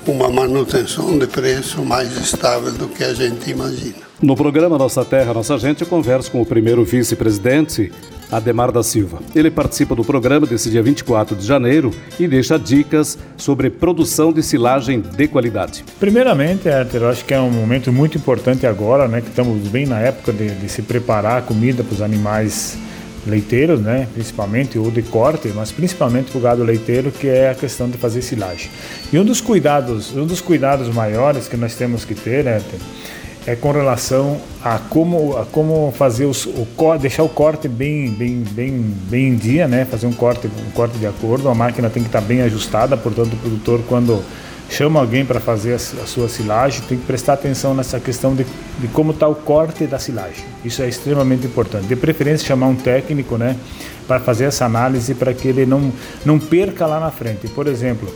uma 0.06 0.28
manutenção 0.30 1.18
de 1.18 1.26
preço 1.26 1.84
mais 1.84 2.16
estável 2.16 2.72
do 2.72 2.88
que 2.88 3.04
a 3.04 3.12
gente 3.12 3.50
imagina. 3.50 3.96
No 4.20 4.36
programa 4.36 4.76
Nossa 4.76 5.04
Terra, 5.04 5.32
Nossa 5.32 5.56
Gente, 5.58 5.82
eu 5.82 5.86
converso 5.86 6.30
com 6.30 6.42
o 6.42 6.46
primeiro 6.46 6.84
vice-presidente, 6.84 7.90
Ademar 8.30 8.70
da 8.70 8.82
Silva. 8.82 9.18
Ele 9.34 9.50
participa 9.50 9.94
do 9.94 10.04
programa 10.04 10.46
desse 10.46 10.70
dia 10.70 10.82
24 10.82 11.34
de 11.34 11.44
janeiro 11.46 11.90
e 12.18 12.28
deixa 12.28 12.58
dicas 12.58 13.18
sobre 13.36 13.70
produção 13.70 14.32
de 14.32 14.42
silagem 14.42 15.00
de 15.00 15.26
qualidade. 15.26 15.84
Primeiramente, 15.98 16.68
Arthur, 16.68 17.02
eu 17.02 17.08
acho 17.08 17.24
que 17.24 17.34
é 17.34 17.40
um 17.40 17.50
momento 17.50 17.92
muito 17.92 18.18
importante 18.18 18.66
agora, 18.66 19.08
né, 19.08 19.20
que 19.20 19.28
estamos 19.28 19.66
bem 19.68 19.86
na 19.86 19.98
época 20.00 20.32
de, 20.32 20.50
de 20.50 20.68
se 20.68 20.82
preparar 20.82 21.38
a 21.38 21.42
comida 21.42 21.82
para 21.82 21.94
os 21.94 22.02
animais 22.02 22.78
leiteiros, 23.26 23.80
né, 23.80 24.09
principalmente, 24.12 24.78
ou 24.78 24.90
de 24.90 25.02
corte, 25.02 25.48
mas 25.54 25.70
principalmente 25.70 26.30
para 26.30 26.38
o 26.38 26.40
gado 26.40 26.64
leiteiro, 26.64 27.11
que 27.11 27.28
é 27.28 27.50
a 27.50 27.54
questão 27.54 27.88
de 27.88 27.98
fazer 27.98 28.22
silagem. 28.22 28.70
E 29.12 29.18
um 29.18 29.24
dos 29.24 29.40
cuidados, 29.40 30.16
um 30.16 30.26
dos 30.26 30.40
cuidados 30.40 30.88
maiores 30.88 31.46
que 31.46 31.56
nós 31.56 31.74
temos 31.74 32.04
que 32.04 32.14
ter, 32.14 32.44
né, 32.44 32.62
é 33.46 33.56
com 33.56 33.72
relação 33.72 34.38
a 34.62 34.78
como, 34.78 35.37
a 35.37 35.46
como 35.46 35.92
fazer 35.96 36.26
os, 36.26 36.46
o 36.46 36.66
deixar 37.00 37.22
o 37.22 37.28
corte 37.28 37.68
bem, 37.68 38.11
bem, 38.11 38.44
bem, 38.50 38.94
bem 39.09 39.28
em 39.28 39.37
dia, 39.37 39.66
né, 39.66 39.85
fazer 39.85 40.06
um 40.06 40.12
corte, 40.12 40.46
um 40.46 40.70
corte 40.72 40.98
de 40.98 41.06
acordo. 41.06 41.48
A 41.48 41.54
máquina 41.54 41.88
tem 41.88 42.02
que 42.02 42.09
estar 42.09 42.20
bem 42.20 42.42
ajustada, 42.42 42.96
portanto, 42.96 43.33
o 43.33 43.37
produtor 43.37 43.80
quando 43.88 44.22
chama 44.70 45.00
alguém 45.00 45.26
para 45.26 45.40
fazer 45.40 45.74
a, 45.74 45.78
sua 45.78 46.28
silagem, 46.28 46.80
tem 46.88 46.96
que 46.96 47.04
prestar 47.04 47.33
atenção 47.35 47.74
nessa 47.74 47.98
questão 47.98 48.35
de, 48.35 48.46
de 48.78 48.88
como 48.88 49.11
está 49.11 49.26
o 49.26 49.35
corte 49.35 49.85
da 49.87 49.98
silagem. 49.98 50.44
Isso 50.64 50.80
é 50.80 50.88
extremamente 50.88 51.44
importante. 51.44 51.87
De 51.87 51.96
preferência, 51.96 52.46
chamar 52.46 52.68
um 52.68 52.76
técnico 52.76 53.37
né, 53.37 53.56
para 54.06 54.20
fazer 54.20 54.44
essa 54.44 54.64
análise 54.64 55.12
para 55.14 55.35
que 55.35 55.48
ele 55.48 55.66
não, 55.66 55.92
não 56.24 56.38
perca 56.38 56.87
lá 56.87 57.00
na 57.00 57.11
frente. 57.11 57.48
Por 57.48 57.66
exemplo, 57.66 58.09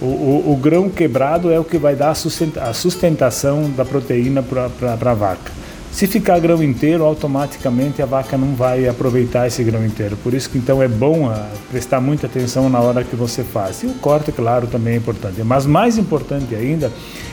o, 0.00 0.06
o, 0.06 0.52
o 0.52 0.56
grão 0.56 0.88
quebrado 0.88 1.52
é 1.52 1.60
o 1.60 1.64
que 1.64 1.76
vai 1.76 1.94
dar 1.94 2.10
a 2.10 2.72
sustentação 2.72 3.70
da 3.70 3.84
proteína 3.84 4.42
para 4.42 5.10
a 5.10 5.14
vaca. 5.14 5.52
Se 5.92 6.06
ficar 6.06 6.38
grão 6.38 6.62
inteiro, 6.62 7.04
automaticamente 7.04 8.00
a 8.00 8.06
vaca 8.06 8.36
não 8.36 8.54
vai 8.54 8.86
aproveitar 8.86 9.46
esse 9.46 9.64
grão 9.64 9.84
inteiro. 9.84 10.16
Por 10.18 10.32
isso 10.32 10.48
que 10.48 10.58
então 10.58 10.82
é 10.82 10.86
bom 10.86 11.28
ah, 11.28 11.48
prestar 11.70 12.00
muita 12.00 12.26
atenção 12.26 12.68
na 12.68 12.80
hora 12.80 13.02
que 13.02 13.16
você 13.16 13.42
faz. 13.42 13.82
E 13.82 13.86
o 13.86 13.94
corte, 13.94 14.30
claro, 14.30 14.66
também 14.66 14.94
é 14.94 14.96
importante. 14.96 15.42
Mas 15.42 15.66
mais 15.66 15.98
importante 15.98 16.54
ainda 16.54 16.92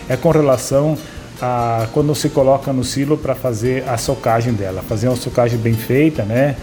é 0.10 0.18
com 0.18 0.32
relação 0.32 0.98
a 1.42 1.88
quando 1.94 2.16
se 2.16 2.30
coloca 2.30 2.72
no 2.72 2.84
silo 2.84 3.18
para 3.18 3.36
fazer 3.36 3.88
a 3.88 3.98
socagem 3.98 4.54
dela, 4.54 4.82
fazer 4.82 5.08
uma 5.08 5.18
socagem 5.18 5.60
bem 5.60 5.74
feita, 5.74 6.24
né? 6.24 6.56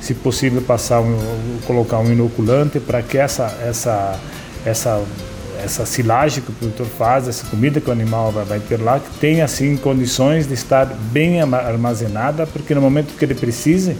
Se 0.00 0.14
possível 0.14 0.62
passar 0.62 1.00
um, 1.00 1.18
colocar 1.66 1.98
um 1.98 2.10
inoculante 2.10 2.80
para 2.80 3.02
que 3.02 3.18
essa 3.18 3.54
essa 3.62 4.18
essa 4.64 5.02
essa 5.64 5.86
silagem 5.86 6.42
que 6.42 6.50
o 6.50 6.54
produtor 6.54 6.86
faz, 6.86 7.28
essa 7.28 7.46
comida 7.46 7.80
que 7.80 7.88
o 7.88 7.92
animal 7.92 8.32
vai, 8.32 8.44
vai, 8.44 8.60
ter 8.60 8.80
lá, 8.80 8.98
que 8.98 9.18
tenha 9.18 9.44
assim 9.44 9.76
condições 9.76 10.46
de 10.46 10.54
estar 10.54 10.86
bem 10.86 11.40
armazenada, 11.40 12.46
porque 12.46 12.74
no 12.74 12.80
momento 12.80 13.16
que 13.16 13.24
ele 13.24 13.34
precise, 13.34 13.96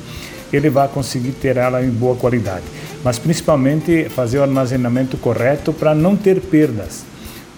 ele 0.52 0.68
vai 0.68 0.88
conseguir 0.88 1.32
ter 1.32 1.56
ela 1.56 1.82
em 1.82 1.90
boa 1.90 2.16
qualidade. 2.16 2.64
Mas 3.04 3.18
principalmente 3.18 4.08
fazer 4.10 4.38
o 4.38 4.42
armazenamento 4.42 5.16
correto 5.16 5.72
para 5.72 5.94
não 5.94 6.16
ter 6.16 6.40
perdas. 6.40 7.04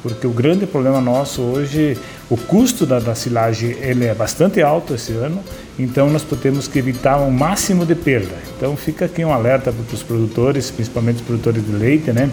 Porque 0.03 0.27
o 0.27 0.31
grande 0.31 0.67
problema 0.67 1.01
nosso 1.01 1.41
hoje, 1.43 1.97
o 2.29 2.37
custo 2.37 2.85
da, 2.85 2.99
da 2.99 3.15
silagem 3.15 3.77
ele 3.81 4.05
é 4.05 4.15
bastante 4.15 4.61
alto 4.61 4.95
esse 4.95 5.13
ano, 5.13 5.43
então 5.79 6.11
nós 6.11 6.25
temos 6.43 6.67
que 6.67 6.79
evitar 6.79 7.19
o 7.19 7.27
um 7.27 7.31
máximo 7.31 7.87
de 7.87 7.95
perda. 7.95 8.35
Então 8.57 8.77
fica 8.77 9.05
aqui 9.05 9.25
um 9.25 9.33
alerta 9.33 9.73
para 9.73 9.95
os 9.95 10.03
produtores, 10.03 10.71
principalmente 10.71 11.17
os 11.17 11.23
produtores 11.23 11.65
de 11.65 11.73
leite, 11.73 12.11
né? 12.11 12.31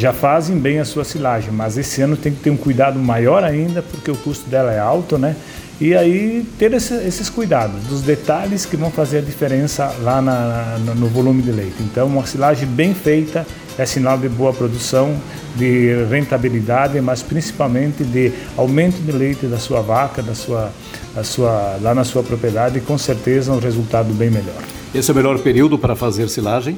Já 0.00 0.14
fazem 0.14 0.58
bem 0.58 0.78
a 0.78 0.84
sua 0.84 1.04
silagem, 1.04 1.50
mas 1.52 1.76
esse 1.76 2.00
ano 2.00 2.16
tem 2.16 2.32
que 2.32 2.40
ter 2.40 2.48
um 2.48 2.56
cuidado 2.56 2.98
maior 2.98 3.44
ainda, 3.44 3.82
porque 3.82 4.10
o 4.10 4.16
custo 4.16 4.48
dela 4.48 4.72
é 4.72 4.78
alto, 4.78 5.18
né? 5.18 5.36
E 5.78 5.94
aí 5.94 6.44
ter 6.58 6.72
esse, 6.72 6.94
esses 7.06 7.28
cuidados, 7.28 7.82
dos 7.84 8.00
detalhes 8.00 8.64
que 8.64 8.76
vão 8.76 8.90
fazer 8.90 9.18
a 9.18 9.20
diferença 9.20 9.94
lá 10.00 10.22
na, 10.22 10.78
no 10.94 11.06
volume 11.06 11.42
de 11.42 11.52
leite. 11.52 11.76
Então, 11.80 12.06
uma 12.06 12.26
silagem 12.26 12.66
bem 12.66 12.94
feita 12.94 13.46
é 13.78 13.84
sinal 13.84 14.16
de 14.16 14.28
boa 14.28 14.54
produção, 14.54 15.14
de 15.56 16.04
rentabilidade, 16.10 16.98
mas 17.00 17.22
principalmente 17.22 18.02
de 18.02 18.32
aumento 18.56 19.02
de 19.02 19.12
leite 19.12 19.46
da 19.46 19.58
sua 19.58 19.82
vaca, 19.82 20.22
da 20.22 20.34
sua, 20.34 20.70
da 21.14 21.24
sua, 21.24 21.78
lá 21.80 21.94
na 21.94 22.04
sua 22.04 22.22
propriedade, 22.22 22.78
e 22.78 22.80
com 22.80 22.96
certeza 22.96 23.52
um 23.52 23.58
resultado 23.58 24.14
bem 24.14 24.30
melhor. 24.30 24.62
Esse 24.94 25.10
é 25.10 25.12
o 25.12 25.16
melhor 25.16 25.38
período 25.38 25.78
para 25.78 25.94
fazer 25.94 26.28
silagem? 26.28 26.76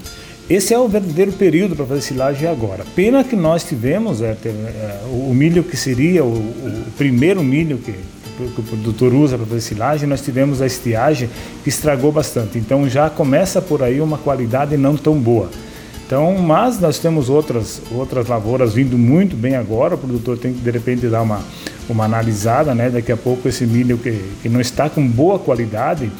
Esse 0.51 0.75
é 0.75 0.79
o 0.79 0.89
verdadeiro 0.89 1.33
período 1.33 1.77
para 1.77 1.87
fazer 1.87 2.01
silagem 2.01 2.49
agora. 2.49 2.85
Pena 2.95 3.23
que 3.23 3.37
nós 3.37 3.63
tivemos 3.63 4.21
é, 4.21 4.37
é, 4.45 5.01
o 5.11 5.33
milho 5.33 5.63
que 5.63 5.77
seria 5.77 6.25
o, 6.25 6.33
o 6.35 6.85
primeiro 6.99 7.43
milho 7.43 7.79
que, 7.79 7.93
que 7.93 8.61
o 8.61 8.63
produtor 8.63 9.15
usa 9.15 9.37
para 9.37 9.47
fazer 9.47 9.61
silagem, 9.61 10.09
nós 10.09 10.21
tivemos 10.21 10.61
a 10.61 10.67
estiagem 10.67 11.31
que 11.63 11.69
estragou 11.69 12.11
bastante. 12.11 12.59
Então 12.59 12.89
já 12.89 13.09
começa 13.09 13.63
por 13.63 13.83
aí 13.83 14.01
uma 14.01 14.19
qualidade 14.19 14.77
não 14.77 14.97
tão 14.97 15.19
boa. 15.19 15.49
Então, 16.05 16.37
mas 16.37 16.79
nós 16.79 16.99
temos 16.99 17.31
outras, 17.31 17.81
outras 17.91 18.27
lavouras 18.27 18.75
vindo 18.75 18.99
muito 18.99 19.35
bem 19.35 19.55
agora, 19.55 19.95
o 19.95 19.99
produtor 19.99 20.37
tem 20.37 20.53
que 20.53 20.61
de 20.61 20.71
repente 20.71 21.07
dar 21.07 21.23
uma, 21.23 21.41
uma 21.89 22.05
analisada, 22.05 22.75
né? 22.75 22.91
Daqui 22.91 23.13
a 23.13 23.17
pouco 23.17 23.49
esse 23.49 23.65
milho 23.65 23.97
que, 23.97 24.23
que 24.43 24.49
não 24.49 24.61
está 24.61 24.91
com 24.91 25.07
boa 25.07 25.39
qualidade, 25.39 26.13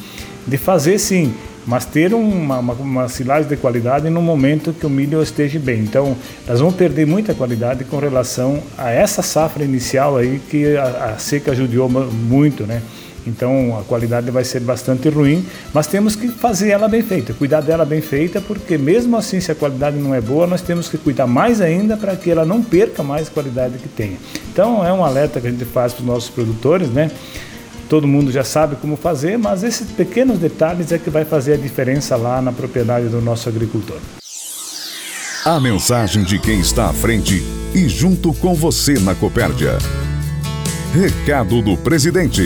de 0.47 0.57
fazer 0.57 0.97
sim, 0.97 1.31
mas 1.65 1.85
ter 1.85 2.13
uma, 2.13 2.59
uma, 2.59 2.73
uma, 2.73 3.07
silagem 3.07 3.47
de 3.47 3.57
qualidade 3.57 4.09
no 4.09 4.21
momento 4.21 4.73
que 4.73 4.85
o 4.85 4.89
milho 4.89 5.21
esteja 5.21 5.59
bem. 5.59 5.79
Então, 5.79 6.15
nós 6.47 6.59
vamos 6.59 6.75
perder 6.75 7.05
muita 7.05 7.33
qualidade 7.33 7.83
com 7.85 7.97
relação 7.97 8.61
a 8.77 8.91
essa 8.91 9.21
safra 9.21 9.63
inicial 9.63 10.17
aí 10.17 10.41
que 10.49 10.75
a, 10.75 11.13
a 11.13 11.17
seca 11.17 11.51
ajudou 11.51 11.89
muito, 11.89 12.65
né? 12.65 12.81
Então 13.25 13.77
a 13.79 13.83
qualidade 13.83 14.29
vai 14.31 14.43
ser 14.43 14.59
bastante 14.59 15.07
ruim, 15.09 15.45
mas 15.73 15.87
temos 15.87 16.15
que 16.15 16.27
fazer 16.27 16.69
ela 16.69 16.87
bem 16.87 17.01
feita, 17.01 17.33
cuidar 17.33 17.61
dela 17.61 17.85
bem 17.85 18.01
feita, 18.01 18.41
porque 18.41 18.77
mesmo 18.77 19.15
assim, 19.17 19.39
se 19.39 19.51
a 19.51 19.55
qualidade 19.55 19.97
não 19.97 20.13
é 20.13 20.21
boa, 20.21 20.45
nós 20.45 20.61
temos 20.61 20.89
que 20.89 20.97
cuidar 20.97 21.27
mais 21.27 21.61
ainda 21.61 21.95
para 21.95 22.15
que 22.15 22.29
ela 22.29 22.45
não 22.45 22.61
perca 22.61 23.01
mais 23.01 23.29
qualidade 23.29 23.77
que 23.77 23.87
tenha. 23.87 24.17
Então 24.51 24.85
é 24.85 24.91
um 24.91 25.03
alerta 25.03 25.39
que 25.39 25.47
a 25.47 25.51
gente 25.51 25.65
faz 25.65 25.93
para 25.93 26.01
os 26.01 26.07
nossos 26.07 26.29
produtores, 26.29 26.89
né? 26.89 27.09
Todo 27.93 28.07
mundo 28.07 28.31
já 28.31 28.43
sabe 28.43 28.75
como 28.77 28.97
fazer, 28.97 29.37
mas 29.37 29.63
esses 29.63 29.91
pequenos 29.91 30.39
detalhes 30.39 30.91
é 30.91 30.97
que 30.97 31.11
vai 31.11 31.23
fazer 31.23 31.53
a 31.53 31.57
diferença 31.57 32.15
lá 32.15 32.41
na 32.41 32.51
propriedade 32.51 33.07
do 33.07 33.21
nosso 33.21 33.47
agricultor. 33.47 33.99
A 35.45 35.59
mensagem 35.59 36.23
de 36.23 36.39
quem 36.39 36.59
está 36.59 36.89
à 36.89 36.91
frente 36.91 37.43
e 37.71 37.87
junto 37.87 38.33
com 38.33 38.55
você 38.55 38.95
na 38.95 39.13
Copérdia. 39.13 39.77
Recado 40.91 41.61
do 41.61 41.77
presidente. 41.77 42.41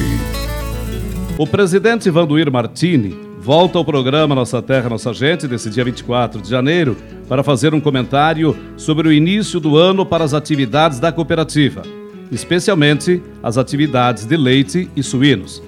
O 1.38 1.48
presidente 1.48 2.10
Vanduir 2.10 2.52
Martini 2.52 3.18
volta 3.40 3.78
ao 3.78 3.86
programa 3.86 4.36
Nossa 4.36 4.62
Terra, 4.62 4.90
Nossa 4.90 5.14
Gente, 5.14 5.48
desse 5.48 5.70
dia 5.70 5.86
24 5.86 6.42
de 6.42 6.50
janeiro, 6.50 6.98
para 7.30 7.42
fazer 7.42 7.74
um 7.74 7.80
comentário 7.80 8.54
sobre 8.76 9.08
o 9.08 9.14
início 9.14 9.62
do 9.62 9.78
ano 9.78 10.06
para 10.06 10.26
as 10.26 10.34
atividades 10.34 11.00
da 11.00 11.10
cooperativa, 11.10 11.84
especialmente 12.32 13.22
as 13.42 13.58
atividades 13.58 14.26
de 14.26 14.36
leite 14.38 14.90
e 14.96 15.04
suínos. 15.04 15.62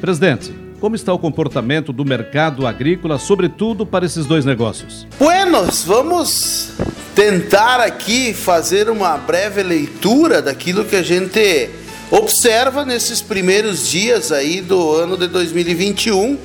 Presidente, 0.00 0.52
como 0.80 0.94
está 0.94 1.12
o 1.12 1.18
comportamento 1.18 1.92
do 1.92 2.04
mercado 2.04 2.66
agrícola, 2.66 3.18
sobretudo 3.18 3.84
para 3.84 4.06
esses 4.06 4.26
dois 4.26 4.44
negócios? 4.44 5.06
Buenos, 5.18 5.82
vamos 5.82 6.70
tentar 7.14 7.80
aqui 7.80 8.32
fazer 8.32 8.88
uma 8.88 9.16
breve 9.16 9.62
leitura 9.62 10.40
daquilo 10.40 10.84
que 10.84 10.94
a 10.94 11.02
gente 11.02 11.68
observa 12.10 12.84
nesses 12.84 13.20
primeiros 13.20 13.88
dias 13.88 14.30
aí 14.30 14.60
do 14.60 14.94
ano 14.94 15.16
de 15.16 15.26
2021. 15.26 16.38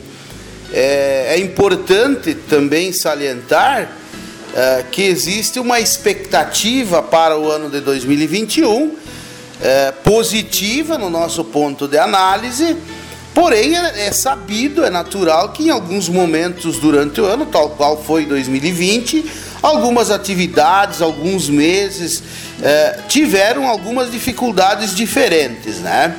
É, 0.73 1.35
é 1.35 1.39
importante 1.39 2.33
também 2.33 2.91
salientar 2.91 3.91
é, 4.55 4.83
que 4.91 5.03
existe 5.03 5.59
uma 5.59 5.79
expectativa 5.79 7.03
para 7.03 7.37
o 7.37 7.51
ano 7.51 7.69
de 7.69 7.79
2021 7.81 9.02
é, 9.63 9.93
positiva 10.03 10.97
no 10.97 11.09
nosso 11.09 11.41
ponto 11.45 11.87
de 11.87 11.97
análise, 11.97 12.75
porém 13.33 13.77
é, 13.77 14.07
é 14.07 14.11
sabido, 14.11 14.83
é 14.83 14.89
natural 14.89 15.53
que 15.53 15.63
em 15.63 15.69
alguns 15.69 16.09
momentos 16.09 16.77
durante 16.79 17.21
o 17.21 17.25
ano, 17.25 17.45
tal 17.45 17.69
qual 17.69 18.03
foi 18.03 18.25
2020, 18.25 19.23
algumas 19.61 20.11
atividades, 20.11 21.01
alguns 21.01 21.47
meses 21.47 22.21
é, 22.61 22.99
tiveram 23.07 23.65
algumas 23.65 24.11
dificuldades 24.11 24.93
diferentes, 24.93 25.77
né? 25.77 26.13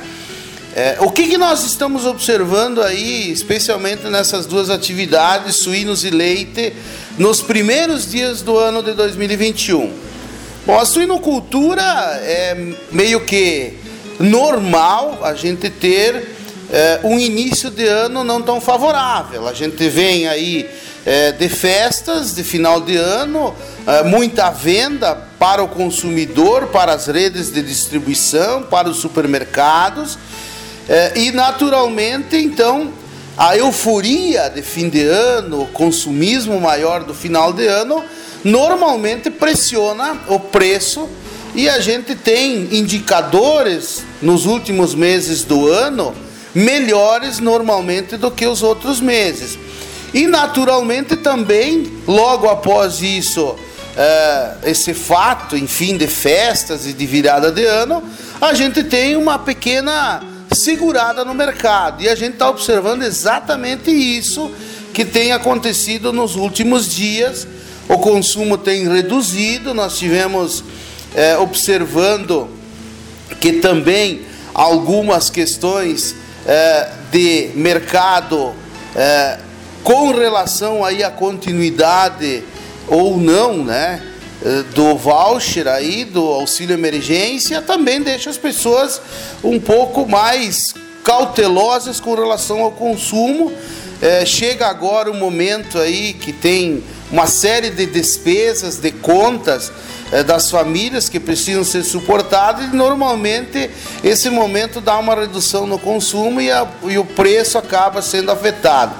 É, 0.75 0.97
o 0.99 1.09
que, 1.09 1.27
que 1.27 1.37
nós 1.37 1.63
estamos 1.63 2.05
observando 2.05 2.81
aí, 2.81 3.31
especialmente 3.31 4.07
nessas 4.07 4.45
duas 4.45 4.69
atividades, 4.69 5.55
suínos 5.55 6.03
e 6.03 6.09
leite, 6.09 6.73
nos 7.17 7.41
primeiros 7.41 8.11
dias 8.11 8.41
do 8.41 8.57
ano 8.57 8.83
de 8.83 8.91
2021? 8.91 10.14
Bom, 10.65 10.79
a 10.79 10.83
suinocultura 10.83 11.83
é 12.23 12.73
meio 12.91 13.19
que 13.21 13.73
normal 14.19 15.19
a 15.21 15.35
gente 15.35 15.69
ter 15.69 16.27
é, 16.71 17.01
um 17.03 17.19
início 17.19 17.69
de 17.69 17.85
ano 17.85 18.23
não 18.23 18.41
tão 18.41 18.59
favorável. 18.59 19.47
A 19.47 19.53
gente 19.53 19.87
vem 19.87 20.27
aí 20.27 20.67
é, 21.05 21.31
de 21.31 21.47
festas 21.49 22.33
de 22.33 22.43
final 22.43 22.81
de 22.81 22.95
ano, 22.95 23.55
é, 23.85 24.01
muita 24.05 24.49
venda 24.49 25.15
para 25.37 25.63
o 25.63 25.67
consumidor, 25.67 26.65
para 26.69 26.93
as 26.93 27.05
redes 27.05 27.51
de 27.51 27.61
distribuição, 27.61 28.63
para 28.63 28.89
os 28.89 28.97
supermercados. 28.97 30.17
É, 30.89 31.11
e 31.15 31.31
naturalmente, 31.31 32.37
então, 32.37 32.91
a 33.37 33.55
euforia 33.55 34.49
de 34.49 34.63
fim 34.63 34.89
de 34.89 35.03
ano, 35.03 35.61
o 35.61 35.67
consumismo 35.67 36.59
maior 36.59 37.03
do 37.03 37.13
final 37.13 37.53
de 37.53 37.67
ano, 37.67 38.03
normalmente 38.45 39.29
pressiona 39.29 40.21
o 40.29 40.39
preço 40.39 41.09
e 41.53 41.67
a 41.67 41.79
gente 41.79 42.15
tem 42.15 42.77
indicadores 42.77 44.03
nos 44.21 44.45
últimos 44.45 44.95
meses 44.95 45.43
do 45.43 45.67
ano 45.67 46.13
melhores 46.53 47.39
normalmente 47.39 48.15
do 48.15 48.31
que 48.31 48.45
os 48.45 48.63
outros 48.63 49.01
meses. 49.01 49.59
E 50.13 50.27
naturalmente 50.27 51.17
também, 51.17 51.91
logo 52.07 52.47
após 52.47 53.01
isso, 53.01 53.55
é, 53.97 54.51
esse 54.63 54.93
fato, 54.93 55.57
enfim, 55.57 55.97
de 55.97 56.07
festas 56.07 56.85
e 56.85 56.93
de 56.93 57.05
virada 57.05 57.51
de 57.51 57.65
ano, 57.65 58.01
a 58.39 58.53
gente 58.53 58.83
tem 58.83 59.17
uma 59.17 59.37
pequena 59.37 60.23
segurada 60.53 61.25
no 61.25 61.33
mercado. 61.33 62.01
E 62.01 62.07
a 62.07 62.15
gente 62.15 62.33
está 62.33 62.49
observando 62.49 63.03
exatamente 63.03 63.91
isso 63.91 64.51
que 64.93 65.03
tem 65.03 65.33
acontecido 65.33 66.13
nos 66.13 66.37
últimos 66.37 66.87
dias. 66.87 67.45
O 67.87 67.99
consumo 67.99 68.57
tem 68.57 68.87
reduzido, 68.87 69.73
nós 69.73 69.97
tivemos 69.97 70.63
é, 71.13 71.37
observando 71.37 72.49
que 73.39 73.53
também 73.53 74.21
algumas 74.53 75.29
questões 75.29 76.15
é, 76.47 76.89
de 77.11 77.51
mercado 77.53 78.53
é, 78.95 79.37
com 79.83 80.11
relação 80.11 80.83
aí 80.83 81.03
à 81.03 81.11
continuidade 81.11 82.43
ou 82.87 83.17
não, 83.17 83.63
né, 83.63 84.01
do 84.73 84.95
voucher 84.95 85.67
aí, 85.67 86.05
do 86.05 86.23
auxílio 86.23 86.73
emergência, 86.73 87.61
também 87.61 88.01
deixa 88.01 88.29
as 88.29 88.37
pessoas 88.37 89.01
um 89.43 89.59
pouco 89.59 90.07
mais 90.07 90.73
cautelosas 91.03 91.99
com 91.99 92.15
relação 92.15 92.61
ao 92.61 92.71
consumo. 92.71 93.51
É, 94.01 94.25
chega 94.25 94.67
agora 94.67 95.09
o 95.09 95.13
momento 95.13 95.79
aí 95.79 96.13
que 96.13 96.33
tem 96.33 96.83
uma 97.11 97.27
série 97.27 97.69
de 97.69 97.85
despesas, 97.85 98.77
de 98.77 98.91
contas 98.91 99.71
é, 100.11 100.23
das 100.23 100.49
famílias 100.49 101.09
que 101.09 101.19
precisam 101.19 101.63
ser 101.63 101.83
suportadas 101.83 102.65
e 102.65 102.75
normalmente 102.75 103.69
esse 104.03 104.29
momento 104.29 104.81
dá 104.81 104.97
uma 104.97 105.15
redução 105.15 105.67
no 105.67 105.79
consumo 105.79 106.41
e, 106.41 106.51
a, 106.51 106.67
e 106.83 106.97
o 106.97 107.05
preço 107.05 107.57
acaba 107.57 108.01
sendo 108.01 108.31
afetado. 108.31 108.95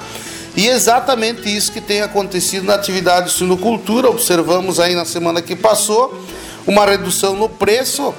E 0.56 0.68
exatamente 0.68 1.54
isso 1.54 1.70
que 1.70 1.82
tem 1.82 2.00
acontecido 2.00 2.64
na 2.64 2.74
atividade 2.74 3.26
de 3.26 3.32
suinocultura. 3.32 4.08
Observamos 4.08 4.80
aí 4.80 4.94
na 4.94 5.04
semana 5.04 5.42
que 5.42 5.54
passou 5.54 6.18
uma 6.66 6.86
redução 6.86 7.36
no 7.36 7.48
preço. 7.48 8.14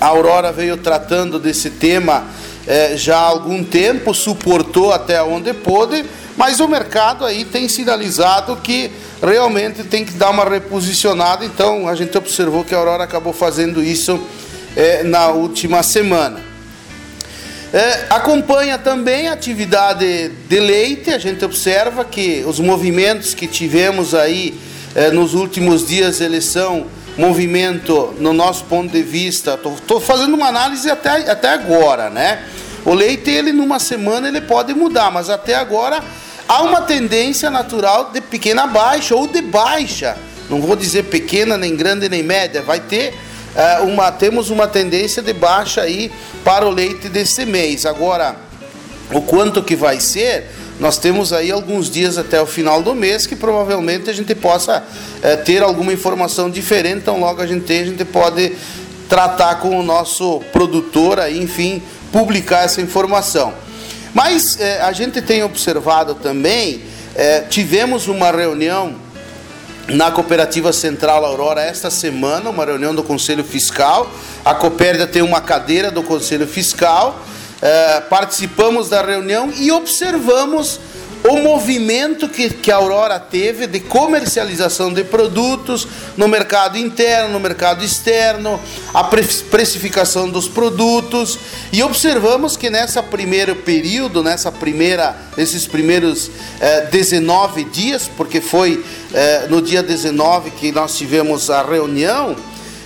A 0.00 0.06
Aurora 0.06 0.50
veio 0.50 0.78
tratando 0.78 1.38
desse 1.38 1.68
tema 1.68 2.24
eh, 2.66 2.96
já 2.96 3.16
há 3.16 3.26
algum 3.26 3.64
tempo, 3.64 4.14
suportou 4.14 4.92
até 4.92 5.22
onde 5.22 5.52
pôde, 5.52 6.04
mas 6.36 6.60
o 6.60 6.68
mercado 6.68 7.24
aí 7.24 7.44
tem 7.44 7.68
sinalizado 7.68 8.56
que 8.56 8.90
realmente 9.22 9.84
tem 9.84 10.04
que 10.04 10.12
dar 10.12 10.30
uma 10.30 10.44
reposicionada. 10.44 11.44
Então 11.44 11.88
a 11.88 11.94
gente 11.94 12.16
observou 12.16 12.64
que 12.64 12.74
a 12.74 12.78
Aurora 12.78 13.04
acabou 13.04 13.32
fazendo 13.32 13.82
isso 13.82 14.20
eh, 14.76 15.02
na 15.02 15.28
última 15.28 15.82
semana. 15.82 16.52
É, 17.72 18.04
acompanha 18.10 18.76
também 18.76 19.28
a 19.28 19.32
atividade 19.32 20.28
de 20.46 20.60
leite, 20.60 21.10
a 21.10 21.16
gente 21.16 21.42
observa 21.42 22.04
que 22.04 22.44
os 22.46 22.60
movimentos 22.60 23.32
que 23.32 23.46
tivemos 23.46 24.14
aí 24.14 24.54
é, 24.94 25.10
nos 25.10 25.32
últimos 25.32 25.86
dias, 25.86 26.20
eles 26.20 26.44
são 26.44 26.86
movimento, 27.16 28.14
no 28.18 28.32
nosso 28.32 28.64
ponto 28.64 28.90
de 28.90 29.02
vista, 29.02 29.58
estou 29.62 30.00
fazendo 30.00 30.34
uma 30.34 30.48
análise 30.48 30.90
até, 30.90 31.30
até 31.30 31.50
agora, 31.50 32.08
né? 32.08 32.44
O 32.84 32.94
leite, 32.94 33.30
ele 33.30 33.52
numa 33.52 33.78
semana, 33.78 34.28
ele 34.28 34.40
pode 34.40 34.74
mudar, 34.74 35.10
mas 35.10 35.30
até 35.30 35.54
agora 35.54 36.02
há 36.48 36.62
uma 36.62 36.82
tendência 36.82 37.50
natural 37.50 38.10
de 38.12 38.20
pequena 38.20 38.66
baixa 38.66 39.14
ou 39.14 39.26
de 39.26 39.40
baixa. 39.40 40.16
Não 40.50 40.60
vou 40.60 40.74
dizer 40.74 41.04
pequena, 41.04 41.56
nem 41.56 41.76
grande, 41.76 42.08
nem 42.08 42.22
média, 42.22 42.60
vai 42.60 42.80
ter 42.80 43.14
é, 43.54 43.80
uma, 43.80 44.10
temos 44.10 44.50
uma 44.50 44.66
tendência 44.66 45.22
de 45.22 45.32
baixa 45.32 45.82
aí 45.82 46.10
para 46.42 46.66
o 46.66 46.70
leite 46.70 47.08
desse 47.08 47.44
mês. 47.44 47.86
Agora, 47.86 48.36
o 49.12 49.20
quanto 49.20 49.62
que 49.62 49.76
vai 49.76 50.00
ser, 50.00 50.50
nós 50.80 50.98
temos 50.98 51.32
aí 51.32 51.50
alguns 51.50 51.90
dias 51.90 52.18
até 52.18 52.40
o 52.40 52.46
final 52.46 52.82
do 52.82 52.94
mês 52.94 53.26
que 53.26 53.36
provavelmente 53.36 54.10
a 54.10 54.12
gente 54.12 54.34
possa 54.34 54.82
é, 55.22 55.36
ter 55.36 55.62
alguma 55.62 55.92
informação 55.92 56.50
diferente. 56.50 56.98
Então, 56.98 57.20
logo 57.20 57.40
a 57.40 57.46
gente 57.46 57.72
a 57.72 57.84
gente 57.84 58.04
pode 58.04 58.52
tratar 59.08 59.56
com 59.56 59.78
o 59.78 59.82
nosso 59.82 60.40
produtor 60.52 61.20
aí, 61.20 61.38
enfim, 61.38 61.82
publicar 62.10 62.64
essa 62.64 62.80
informação. 62.80 63.52
Mas 64.14 64.58
é, 64.60 64.80
a 64.80 64.92
gente 64.92 65.22
tem 65.22 65.42
observado 65.42 66.14
também, 66.14 66.82
é, 67.14 67.40
tivemos 67.40 68.08
uma 68.08 68.30
reunião 68.30 68.94
na 69.88 70.10
Cooperativa 70.10 70.72
Central 70.72 71.24
Aurora 71.24 71.62
esta 71.62 71.90
semana, 71.90 72.50
uma 72.50 72.64
reunião 72.64 72.94
do 72.94 73.02
Conselho 73.02 73.44
Fiscal. 73.44 74.10
A 74.44 74.54
Copérdia 74.54 75.06
tem 75.06 75.22
uma 75.22 75.40
cadeira 75.40 75.90
do 75.90 76.02
Conselho 76.02 76.46
Fiscal. 76.46 77.20
Eh, 77.62 78.02
participamos 78.10 78.88
da 78.88 79.02
reunião 79.02 79.52
e 79.56 79.70
observamos 79.70 80.80
o 81.28 81.36
movimento 81.36 82.28
que, 82.28 82.50
que 82.50 82.70
a 82.72 82.76
Aurora 82.76 83.18
teve 83.20 83.66
de 83.66 83.78
comercialização 83.78 84.92
de 84.92 85.04
produtos 85.04 85.86
no 86.16 86.26
mercado 86.26 86.76
interno, 86.76 87.34
no 87.34 87.40
mercado 87.40 87.84
externo, 87.84 88.60
a 88.92 89.04
precificação 89.04 90.28
dos 90.28 90.48
produtos. 90.48 91.38
E 91.72 91.82
observamos 91.82 92.56
que 92.56 92.68
nessa 92.68 93.02
primeiro 93.02 93.54
período, 93.54 94.22
nessa 94.22 94.50
primeira, 94.50 95.16
nesses 95.36 95.66
primeiros 95.66 96.30
eh, 96.60 96.88
19 96.90 97.64
dias, 97.64 98.10
porque 98.16 98.40
foi 98.40 98.84
eh, 99.14 99.46
no 99.48 99.62
dia 99.62 99.82
19 99.82 100.50
que 100.50 100.72
nós 100.72 100.96
tivemos 100.96 101.50
a 101.50 101.62
reunião, 101.62 102.34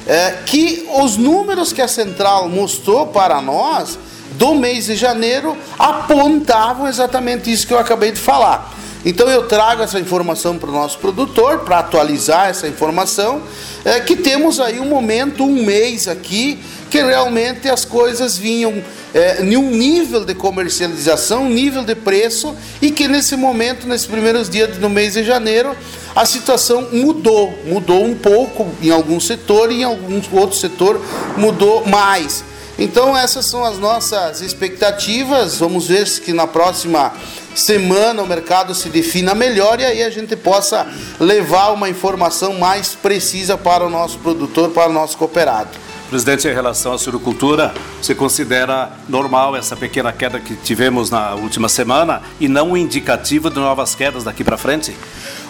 eh, 0.07 0.35
que 0.45 0.87
os 1.01 1.17
números 1.17 1.73
que 1.73 1.81
a 1.81 1.89
central 1.89 2.49
mostrou 2.51 3.07
para 3.07 3.41
nós 3.41 3.99
do 4.39 4.55
mês 4.55 4.87
de 4.87 4.97
janeiro 4.97 5.57
apontavam 5.79 6.87
exatamente 6.87 7.51
isso 7.51 7.67
que 7.67 7.75
eu 7.75 7.79
acabei 7.79 8.13
de 8.13 8.21
falar. 8.21 8.75
Então 9.05 9.29
eu 9.29 9.47
trago 9.47 9.85
essa 9.85 10.01
informação 10.01 10.59
para 10.59 10.69
o 10.69 10.73
nosso 10.73 10.99
produtor, 10.99 11.61
para 11.61 11.79
atualizar 11.79 12.49
essa 12.49 12.67
informação, 12.67 13.41
é, 13.85 14.01
que 14.01 14.17
temos 14.17 14.59
aí 14.59 14.81
um 14.81 14.87
momento, 14.87 15.45
um 15.45 15.65
mês 15.65 16.09
aqui, 16.09 16.59
que 16.91 17.01
realmente 17.01 17.69
as 17.69 17.85
coisas 17.85 18.37
vinham 18.37 18.83
é, 19.15 19.43
em 19.45 19.57
um 19.57 19.71
nível 19.71 20.25
de 20.25 20.35
comercialização, 20.35 21.45
um 21.45 21.51
nível 21.51 21.85
de 21.85 21.95
preço, 21.95 22.57
e 22.83 22.91
que 22.91 23.07
nesse 23.07 23.37
momento, 23.37 23.87
nesses 23.87 24.09
primeiros 24.09 24.51
dias 24.51 24.77
do 24.77 24.91
mês 24.91 25.13
de 25.13 25.23
janeiro, 25.23 25.77
a 26.17 26.25
situação 26.27 26.89
mudou, 26.93 27.57
mudou 27.65 28.05
um 28.05 28.15
pouco 28.15 28.67
em 28.83 28.91
algum 28.91 29.21
setor 29.21 29.71
e 29.71 29.83
em 29.83 29.85
algum 29.85 30.21
outro 30.33 30.57
setor 30.57 31.01
mudou 31.37 31.87
mais. 31.87 32.43
Então 32.79 33.17
essas 33.17 33.47
são 33.47 33.65
as 33.65 33.79
nossas 33.79 34.41
expectativas. 34.41 35.59
Vamos 35.59 35.89
ver 35.89 36.07
se 36.07 36.33
na 36.33 36.47
próxima 36.47 37.13
semana 37.55 38.23
o 38.23 38.27
mercado 38.27 38.75
se 38.75 38.91
defina 38.91 39.35
melhor 39.35 39.81
e 39.81 39.85
aí 39.85 40.03
a 40.03 40.11
gente 40.11 40.37
possa 40.37 40.87
levar 41.19 41.71
uma 41.71 41.89
informação 41.89 42.55
mais 42.55 42.95
precisa 42.95 43.57
para 43.57 43.85
o 43.85 43.91
nosso 43.91 44.19
produtor, 44.19 44.71
para 44.71 44.91
o 44.91 44.93
nosso 44.93 45.17
cooperado. 45.17 45.71
Presidente, 46.11 46.47
em 46.47 46.55
relação 46.55 46.93
à 46.93 46.99
surucultura, 46.99 47.75
você 48.01 48.15
considera 48.15 48.93
normal 49.09 49.57
essa 49.57 49.75
pequena 49.75 50.13
queda 50.13 50.39
que 50.39 50.55
tivemos 50.55 51.11
na 51.11 51.35
última 51.35 51.69
semana 51.69 52.23
e 52.39 52.47
não 52.47 52.71
um 52.71 52.77
indicativo 52.77 53.51
de 53.51 53.57
novas 53.57 53.95
quedas 53.95 54.23
daqui 54.23 54.45
para 54.45 54.57
frente? 54.57 54.95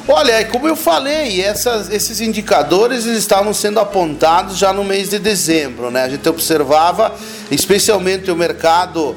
Olha, 0.08 0.44
como 0.44 0.68
eu 0.68 0.76
falei, 0.76 1.42
essas, 1.42 1.90
esses 1.90 2.20
indicadores 2.20 3.06
estavam 3.06 3.52
sendo 3.52 3.80
apontados 3.80 4.56
já 4.56 4.72
no 4.72 4.84
mês 4.84 5.10
de 5.10 5.18
dezembro. 5.18 5.90
Né? 5.90 6.04
A 6.04 6.08
gente 6.08 6.28
observava, 6.28 7.12
especialmente 7.50 8.30
o 8.30 8.36
mercado 8.36 9.10
uh, 9.10 9.16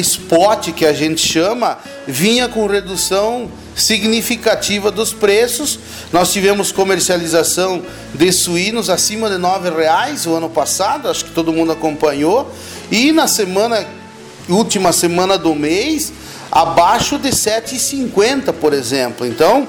spot, 0.00 0.72
que 0.72 0.84
a 0.84 0.92
gente 0.92 1.26
chama, 1.26 1.78
vinha 2.06 2.48
com 2.48 2.66
redução 2.66 3.50
significativa 3.74 4.90
dos 4.90 5.10
preços. 5.10 5.78
Nós 6.12 6.30
tivemos 6.34 6.70
comercialização 6.70 7.82
de 8.12 8.30
suínos 8.30 8.90
acima 8.90 9.30
de 9.30 9.36
R$ 9.36 9.70
reais 9.74 10.26
o 10.26 10.34
ano 10.34 10.50
passado, 10.50 11.08
acho 11.08 11.24
que 11.24 11.30
todo 11.30 11.50
mundo 11.50 11.72
acompanhou. 11.72 12.52
E 12.90 13.10
na 13.10 13.26
semana, 13.26 13.86
última 14.50 14.92
semana 14.92 15.38
do 15.38 15.54
mês, 15.54 16.12
abaixo 16.52 17.18
de 17.18 17.28
R$ 17.28 17.34
7,50, 17.34 18.52
por 18.52 18.74
exemplo. 18.74 19.26
Então, 19.26 19.66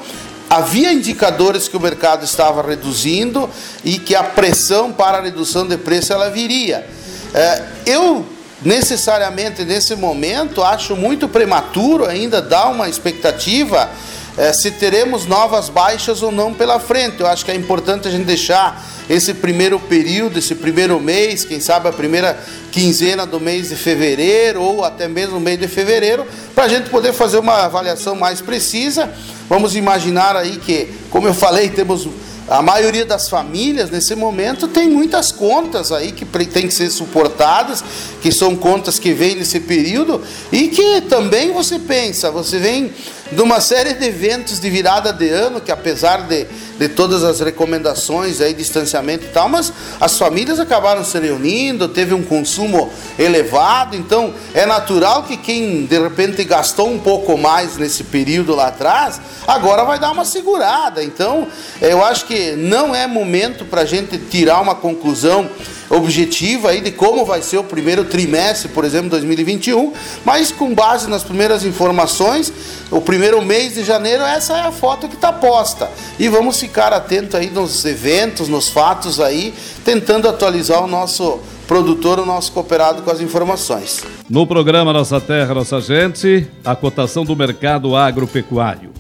havia 0.50 0.94
indicadores 0.94 1.68
que 1.68 1.76
o 1.76 1.80
mercado 1.80 2.24
estava 2.24 2.62
reduzindo 2.62 3.50
e 3.84 3.98
que 3.98 4.16
a 4.16 4.24
pressão 4.24 4.92
para 4.92 5.18
a 5.18 5.22
redução 5.22 5.68
de 5.68 5.78
preço 5.78 6.14
ela 6.14 6.30
viria. 6.30 6.88
É, 7.34 7.64
eu 7.86 8.26
necessariamente 8.62 9.64
nesse 9.64 9.96
momento 9.96 10.64
acho 10.64 10.96
muito 10.96 11.28
prematuro 11.28 12.06
ainda 12.06 12.42
dar 12.42 12.70
uma 12.70 12.90
expectativa 12.90 13.90
é, 14.38 14.54
se 14.54 14.72
teremos 14.72 15.26
novas 15.26 15.70
baixas 15.70 16.22
ou 16.22 16.32
não 16.32 16.54
pela 16.54 16.80
frente. 16.80 17.20
Eu 17.20 17.28
acho 17.28 17.44
que 17.44 17.52
é 17.52 17.56
importante 17.56 18.08
a 18.08 18.12
gente 18.12 18.26
deixar 18.26 18.84
esse 19.10 19.34
primeiro 19.34 19.80
período, 19.80 20.38
esse 20.40 20.56
primeiro 20.56 21.00
mês, 21.00 21.46
quem 21.46 21.60
sabe 21.60 21.88
a 21.88 21.94
primeira 21.94 22.38
quinzena 22.72 23.26
do 23.26 23.40
mês 23.40 23.70
de 23.70 23.76
fevereiro 23.76 24.62
ou 24.62 24.84
até 24.84 25.08
mesmo 25.08 25.38
o 25.38 25.42
mês 25.42 25.60
de 25.60 25.68
fevereiro, 25.68 26.26
para 26.54 26.66
a 26.66 26.68
gente 26.68 26.90
poder 26.90 27.14
fazer 27.14 27.38
uma 27.38 27.66
avaliação 27.66 28.16
mais 28.16 28.42
precisa. 28.42 29.12
Vamos 29.50 29.76
imaginar 29.76 30.36
aí 30.36 30.58
que, 30.58 30.90
como 31.10 31.28
eu 31.28 31.34
falei, 31.34 31.70
temos 31.70 32.08
a 32.50 32.62
maioria 32.62 33.04
das 33.04 33.28
famílias 33.28 33.90
nesse 33.90 34.16
momento 34.16 34.70
tem 34.70 34.90
muitas 34.90 35.34
contas 35.34 35.92
aí 35.92 36.14
que 36.14 36.26
tem 36.46 36.66
que 36.66 36.74
ser 36.74 36.90
suportadas, 36.90 37.84
que 38.22 38.32
são 38.32 38.56
contas 38.56 38.98
que 38.98 39.12
vêm 39.14 39.36
nesse 39.36 39.60
período 39.60 40.22
e 40.50 40.70
que 40.70 41.02
também 41.02 41.52
você 41.52 41.78
pensa, 41.78 42.32
você 42.32 42.58
vem 42.58 42.92
de 43.32 43.42
uma 43.42 43.60
série 43.60 43.94
de 43.94 44.06
eventos 44.06 44.60
de 44.60 44.70
virada 44.70 45.12
de 45.12 45.30
ano, 45.30 45.60
que 45.60 45.72
apesar 45.72 46.22
de, 46.28 46.46
de 46.78 46.90
todas 46.90 47.24
as 47.24 47.40
recomendações 47.40 48.40
aí, 48.40 48.54
distanciamento 48.54 49.26
e 49.26 49.30
tal, 49.30 49.50
mas 49.50 49.72
as 50.00 50.18
famílias 50.18 50.60
acabaram 50.60 51.04
se 51.04 51.20
reunindo, 51.20 51.88
teve 51.88 52.14
um 52.14 52.24
consumo 52.24 52.92
elevado, 53.18 53.96
então 53.96 54.34
é 54.54 54.66
natural 54.66 55.24
que 55.24 55.38
quem 55.38 55.86
de 55.86 56.00
repente 56.00 56.44
gastou 56.44 56.90
um 56.90 57.00
pouco 57.00 57.38
mais 57.38 57.78
nesse 57.78 58.04
período 58.04 58.56
lá 58.56 58.68
atrás, 58.68 59.20
agora 59.48 59.84
vai 59.84 60.00
dar 60.00 60.12
uma 60.12 60.26
segurada. 60.26 61.04
Então, 61.04 61.48
eu 61.82 62.04
acho 62.04 62.26
que 62.26 62.52
não 62.54 62.96
é 62.96 63.08
momento 63.08 63.66
para 63.66 63.82
a 63.82 63.86
gente 63.86 64.18
tirar 64.18 64.62
uma 64.62 64.76
conclusão 64.76 65.50
objetiva 65.90 66.70
aí 66.70 66.82
de 66.82 66.92
como 66.92 67.26
vai 67.26 67.42
ser 67.42 67.58
o 67.58 67.64
primeiro 67.64 68.06
trimestre, 68.06 68.70
por 68.70 68.84
exemplo, 68.84 69.10
2021, 69.10 69.94
mas 70.26 70.52
com 70.52 70.74
base 70.74 71.10
nas 71.10 71.24
primeiras 71.24 71.64
informações, 71.64 72.52
o 72.92 73.02
primeiro 73.02 73.42
mês 73.42 73.76
de 73.76 73.84
janeiro, 73.84 74.24
essa 74.24 74.58
é 74.58 74.62
a 74.62 74.72
foto 74.72 75.08
que 75.08 75.16
está 75.16 75.32
posta. 75.32 75.90
E 76.20 76.28
vamos 76.28 76.60
ficar 76.60 76.94
atentos 76.94 77.36
aí 77.36 77.50
nos 77.50 77.86
eventos, 77.86 78.48
nos 78.48 78.70
fatos 78.70 79.20
aí, 79.20 79.54
tentando 79.86 80.28
atualizar 80.28 80.84
o 80.84 80.88
nosso 80.88 81.40
produtor, 81.68 82.20
o 82.20 82.26
nosso 82.26 82.52
cooperado 82.52 83.02
com 83.02 83.12
as 83.12 83.20
informações. 83.20 84.04
No 84.30 84.48
programa 84.48 84.94
Nossa 84.94 85.20
Terra, 85.20 85.54
Nossa 85.54 85.82
Gente, 85.82 86.48
a 86.64 86.76
cotação 86.76 87.26
do 87.26 87.36
mercado 87.36 87.96
agropecuário. 87.96 88.92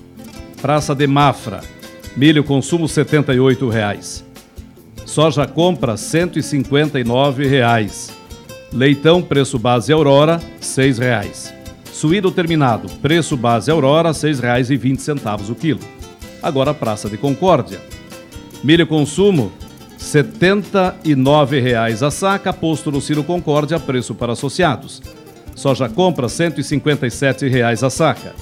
Praça 0.61 0.93
de 0.93 1.07
Mafra, 1.07 1.61
milho 2.15 2.43
consumo 2.43 2.87
78 2.87 3.69
reais. 3.69 4.26
Soja 5.07 5.47
compra 5.47 5.95
159 5.95 7.47
reais. 7.47 8.11
Leitão 8.73 9.23
preço 9.23 9.57
base 9.57 9.93
Aurora 9.93 10.41
6 10.59 10.99
reais. 10.99 11.53
Suíno 11.91 12.29
terminado, 12.29 12.89
preço 13.01 13.37
base 13.37 13.71
Aurora 13.71 14.09
R$ 14.09 14.15
6,20 14.15 15.49
o 15.49 15.55
quilo. 15.55 15.79
Agora 16.43 16.73
Praça 16.73 17.09
de 17.09 17.15
Concórdia. 17.17 17.79
Milho 18.61 18.85
consumo 18.85 19.49
R$ 19.93 19.97
79,00 19.97 22.05
a 22.05 22.11
saca, 22.11 22.51
posto 22.51 22.91
no 22.91 22.99
Ciro 22.99 23.23
Concórdia, 23.23 23.79
preço 23.79 24.13
para 24.13 24.33
associados. 24.33 25.01
Soja 25.55 25.87
compra 25.87 26.27
R$ 26.27 26.33
157,00 26.33 27.83
a 27.83 27.89
saca. 27.89 28.35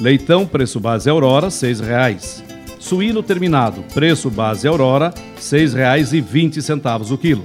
Leitão, 0.00 0.44
preço 0.46 0.80
base 0.80 1.08
Aurora, 1.08 1.46
R$ 1.46 1.52
6,00. 1.52 2.51
Suíno 2.82 3.22
terminado, 3.22 3.84
preço 3.94 4.28
base 4.28 4.66
Aurora, 4.66 5.14
R$ 5.36 5.40
6,20 5.40 7.12
o 7.12 7.16
quilo. 7.16 7.44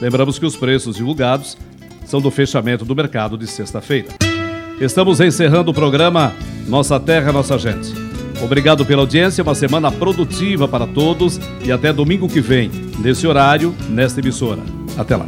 Lembramos 0.00 0.38
que 0.38 0.46
os 0.46 0.54
preços 0.54 0.94
divulgados 0.94 1.58
são 2.06 2.20
do 2.20 2.30
fechamento 2.30 2.84
do 2.84 2.94
mercado 2.94 3.36
de 3.36 3.44
sexta-feira. 3.48 4.10
Estamos 4.80 5.18
encerrando 5.20 5.72
o 5.72 5.74
programa 5.74 6.32
Nossa 6.68 7.00
Terra, 7.00 7.32
Nossa 7.32 7.58
Gente. 7.58 7.92
Obrigado 8.40 8.86
pela 8.86 9.02
audiência, 9.02 9.42
uma 9.42 9.56
semana 9.56 9.90
produtiva 9.90 10.68
para 10.68 10.86
todos 10.86 11.40
e 11.64 11.72
até 11.72 11.92
domingo 11.92 12.28
que 12.28 12.40
vem, 12.40 12.70
nesse 13.00 13.26
horário, 13.26 13.74
nesta 13.88 14.20
emissora. 14.20 14.62
Até 14.96 15.16
lá. 15.16 15.26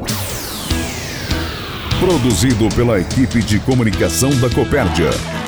Produzido 1.99 2.69
pela 2.77 3.01
equipe 3.01 3.43
de 3.43 3.59
comunicação 3.59 4.31
da 4.39 4.49
Copérdia 4.49 5.11